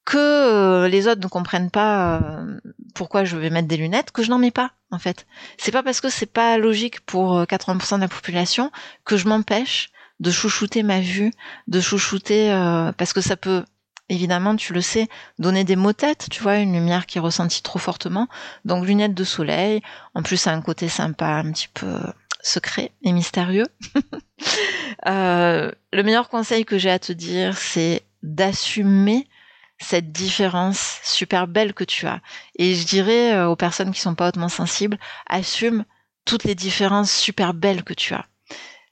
[0.09, 2.59] que euh, les autres ne comprennent pas euh,
[2.93, 5.25] pourquoi je vais mettre des lunettes, que je n'en mets pas, en fait.
[5.57, 8.71] C'est pas parce que c'est pas logique pour 80% euh, de la population
[9.05, 11.31] que je m'empêche de chouchouter ma vue,
[11.67, 12.49] de chouchouter,
[12.97, 13.63] parce que ça peut,
[14.09, 17.63] évidemment, tu le sais, donner des maux têtes, tu vois, une lumière qui est ressentie
[17.63, 18.27] trop fortement.
[18.65, 19.81] Donc lunettes de soleil,
[20.15, 21.99] en plus ça a un côté sympa, un petit peu
[22.41, 23.67] secret et mystérieux.
[25.05, 29.27] le meilleur conseil que j'ai à te dire, c'est d'assumer
[29.79, 32.21] cette différence super belle que tu as.
[32.57, 35.85] Et je dirais euh, aux personnes qui sont pas hautement sensibles, assume
[36.25, 38.25] toutes les différences super belles que tu as.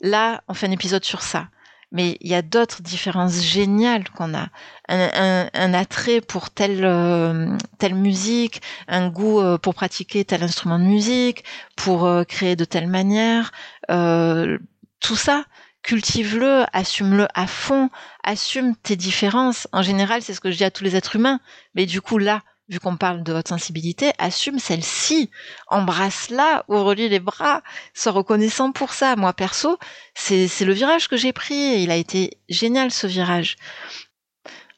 [0.01, 1.49] Là, on fait un épisode sur ça.
[1.91, 4.49] Mais il y a d'autres différences géniales qu'on a.
[4.89, 10.83] Un, attrait pour telle, euh, telle musique, un goût euh, pour pratiquer tel instrument de
[10.83, 11.45] musique,
[11.77, 13.51] pour créer de telle manière.
[13.87, 15.45] tout ça,
[15.83, 17.89] cultive-le, assume-le à fond,
[18.23, 19.67] assume tes différences.
[19.71, 21.39] En général, c'est ce que je dis à tous les êtres humains.
[21.75, 25.29] Mais du coup, là, vu qu'on parle de votre sensibilité, assume celle-ci,
[25.67, 27.61] embrasse-la, ouvre-lui les bras,
[27.93, 29.15] sois reconnaissant pour ça.
[29.15, 29.77] Moi, perso,
[30.13, 33.57] c'est, le virage que j'ai pris et il a été génial ce virage.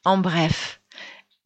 [0.04, 0.80] En bref,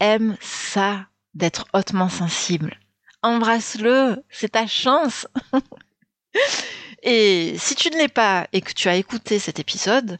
[0.00, 2.78] aime ça d'être hautement sensible.
[3.22, 5.26] Embrasse-le, c'est ta chance.
[7.04, 10.18] Et si tu ne l'es pas et que tu as écouté cet épisode,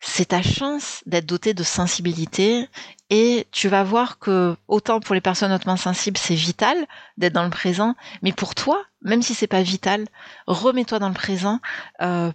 [0.00, 2.68] c'est ta chance d'être doté de sensibilité
[3.10, 6.86] et tu vas voir que autant pour les personnes hautement sensibles, c'est vital
[7.18, 10.06] d'être dans le présent, mais pour toi, même si c'est pas vital,
[10.46, 11.60] remets-toi dans le présent,
[12.00, 12.32] euh,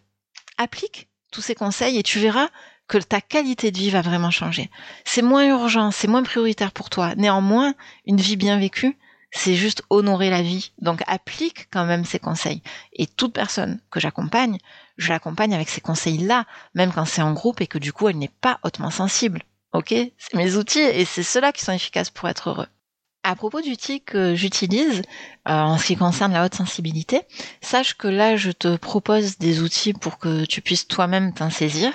[0.57, 2.49] applique tous ces conseils et tu verras
[2.87, 4.69] que ta qualité de vie va vraiment changer.
[5.05, 7.15] C'est moins urgent, c'est moins prioritaire pour toi.
[7.15, 7.73] Néanmoins,
[8.05, 8.97] une vie bien vécue,
[9.31, 10.71] c'est juste honorer la vie.
[10.79, 12.61] Donc applique quand même ces conseils.
[12.93, 14.57] Et toute personne que j'accompagne,
[14.97, 18.17] je l'accompagne avec ces conseils-là, même quand c'est en groupe et que du coup elle
[18.17, 19.41] n'est pas hautement sensible.
[19.73, 19.93] Ok?
[20.17, 22.67] C'est mes outils et c'est ceux-là qui sont efficaces pour être heureux.
[23.23, 25.03] À propos d'outils que j'utilise
[25.47, 27.21] euh, en ce qui concerne la haute sensibilité,
[27.61, 31.93] sache que là je te propose des outils pour que tu puisses toi-même t'en saisir.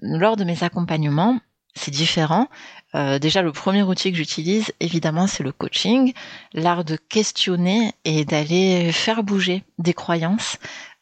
[0.00, 1.40] Lors de mes accompagnements,
[1.74, 2.48] c'est différent.
[2.94, 6.12] Euh, déjà, le premier outil que j'utilise, évidemment, c'est le coaching,
[6.52, 10.58] l'art de questionner et d'aller faire bouger des croyances,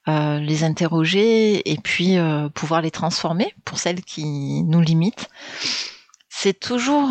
[0.08, 5.28] euh, les interroger et puis euh, pouvoir les transformer pour celles qui nous limitent.
[6.32, 7.10] C'est toujours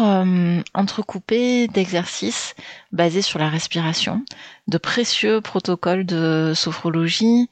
[0.73, 2.55] entrecoupé d'exercices
[2.91, 4.25] basés sur la respiration,
[4.67, 7.47] de précieux protocoles de sophrologie,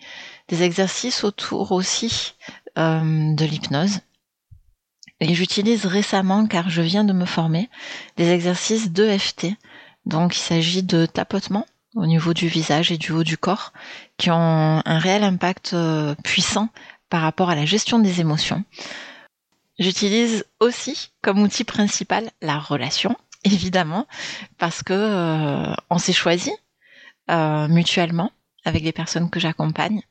[0.48, 2.34] des exercices autour aussi
[2.76, 4.00] de l'hypnose
[5.28, 7.70] et j'utilise récemment, car je viens de me former,
[8.16, 9.48] des exercices d'EFT.
[10.06, 13.74] Donc il s'agit de tapotements au niveau du visage et du haut du corps
[14.18, 16.70] qui ont un réel impact euh, puissant
[17.10, 18.64] par rapport à la gestion des émotions.
[19.80, 24.08] J'utilise aussi comme outil principal la relation, évidemment,
[24.58, 26.52] parce que euh, on s'est choisi
[27.30, 28.32] euh, mutuellement
[28.64, 30.02] avec les personnes que j'accompagne.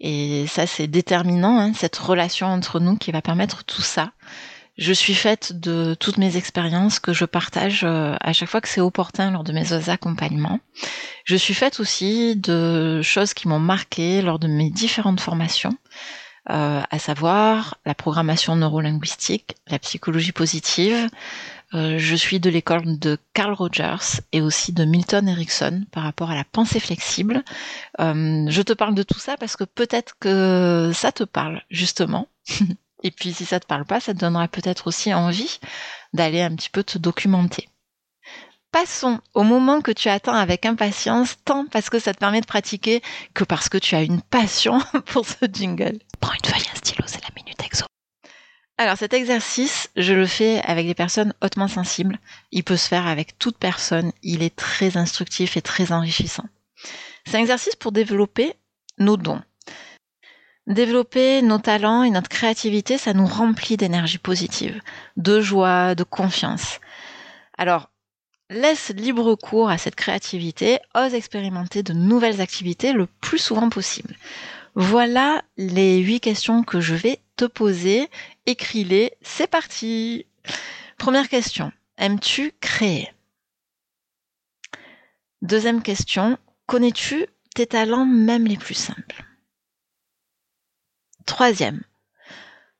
[0.00, 4.12] Et ça, c'est déterminant, hein, cette relation entre nous qui va permettre tout ça.
[4.76, 8.68] Je suis faite de toutes mes expériences que je partage euh, à chaque fois que
[8.68, 10.58] c'est opportun lors de mes accompagnements.
[11.24, 15.76] Je suis faite aussi de choses qui m'ont marqué lors de mes différentes formations,
[16.50, 21.08] euh, à savoir la programmation neurolinguistique, la psychologie positive,
[21.74, 26.32] euh, je suis de l'école de Carl Rogers et aussi de Milton Erickson par rapport
[26.32, 27.44] à la pensée flexible.
[27.98, 32.26] Je te parle de tout ça parce que peut-être que ça te parle justement.
[33.04, 35.60] et puis si ça te parle pas, ça te donnera peut-être aussi envie
[36.14, 37.68] d'aller un petit peu te documenter.
[38.72, 42.46] Passons au moment que tu attends avec impatience, tant parce que ça te permet de
[42.46, 43.02] pratiquer
[43.32, 46.00] que parce que tu as une passion pour ce jingle.
[46.18, 47.84] Prends une feuille, un stylo, c'est la minute Nutexo.
[48.78, 52.18] Alors cet exercice, je le fais avec des personnes hautement sensibles.
[52.50, 54.12] Il peut se faire avec toute personne.
[54.22, 56.44] Il est très instructif et très enrichissant.
[57.26, 58.54] C'est un exercice pour développer
[58.98, 59.42] nos dons.
[60.66, 64.80] Développer nos talents et notre créativité, ça nous remplit d'énergie positive,
[65.18, 66.80] de joie, de confiance.
[67.58, 67.90] Alors,
[68.48, 74.16] laisse libre cours à cette créativité, ose expérimenter de nouvelles activités le plus souvent possible.
[74.74, 78.08] Voilà les huit questions que je vais te poser.
[78.46, 80.26] Écris-les, c'est parti.
[80.96, 83.12] Première question, aimes-tu créer?
[85.42, 89.24] Deuxième question, connais-tu tes talents même les plus simples?
[91.34, 91.82] Troisième,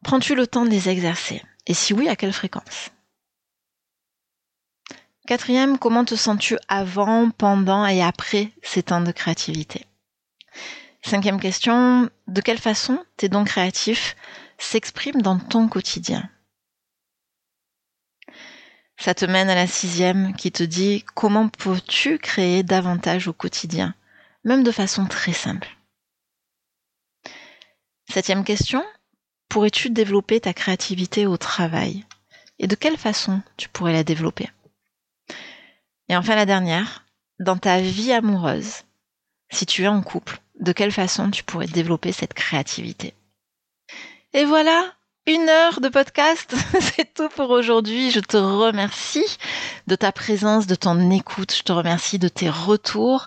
[0.05, 1.43] prends-tu le temps de les exercer?
[1.67, 2.91] Et si oui, à quelle fréquence?
[5.27, 9.87] Quatrième, comment te sens-tu avant, pendant et après ces temps de créativité?
[11.03, 14.15] Cinquième question, de quelle façon tes dons créatifs
[14.57, 16.31] s'expriment dans ton quotidien?
[18.99, 23.97] Ça te mène à la sixième qui te dit comment peux-tu créer davantage au quotidien,
[24.45, 25.74] même de façon très simple.
[28.13, 28.85] Septième question,
[29.49, 32.05] pourrais-tu développer ta créativité au travail?
[32.59, 34.51] Et de quelle façon tu pourrais la développer?
[36.09, 37.05] Et enfin la dernière,
[37.41, 38.83] dans ta vie amoureuse,
[39.51, 43.15] si tu es en couple, de quelle façon tu pourrais développer cette créativité?
[44.33, 44.93] Et voilà,
[45.27, 48.11] une heure de podcast, c'est tout pour aujourd'hui.
[48.11, 49.39] Je te remercie
[49.87, 53.27] de ta présence, de ton écoute, je te remercie de tes retours.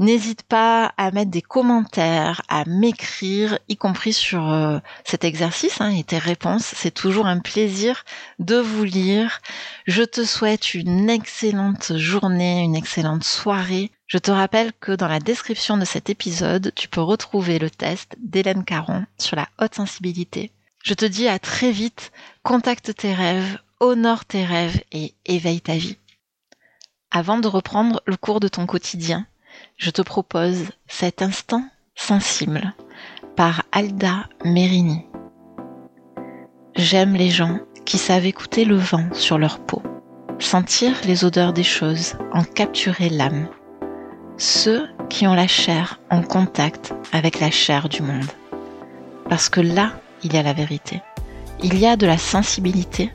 [0.00, 5.90] N'hésite pas à mettre des commentaires, à m'écrire, y compris sur euh, cet exercice hein,
[5.90, 6.72] et tes réponses.
[6.76, 8.04] C'est toujours un plaisir
[8.38, 9.40] de vous lire.
[9.88, 13.90] Je te souhaite une excellente journée, une excellente soirée.
[14.06, 18.14] Je te rappelle que dans la description de cet épisode, tu peux retrouver le test
[18.20, 20.52] d'Hélène Caron sur la haute sensibilité.
[20.84, 22.12] Je te dis à très vite,
[22.44, 25.98] contacte tes rêves, honore tes rêves et éveille ta vie.
[27.10, 29.26] Avant de reprendre le cours de ton quotidien,
[29.78, 31.64] je te propose cet instant
[31.94, 32.74] sensible
[33.36, 35.06] par Alda Merini.
[36.74, 39.82] J'aime les gens qui savent écouter le vent sur leur peau,
[40.40, 43.48] sentir les odeurs des choses, en capturer l'âme.
[44.36, 48.30] Ceux qui ont la chair en contact avec la chair du monde.
[49.28, 49.92] Parce que là,
[50.24, 51.02] il y a la vérité.
[51.62, 53.12] Il y a de la sensibilité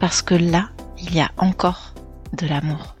[0.00, 1.94] parce que là, il y a encore
[2.32, 2.95] de l'amour.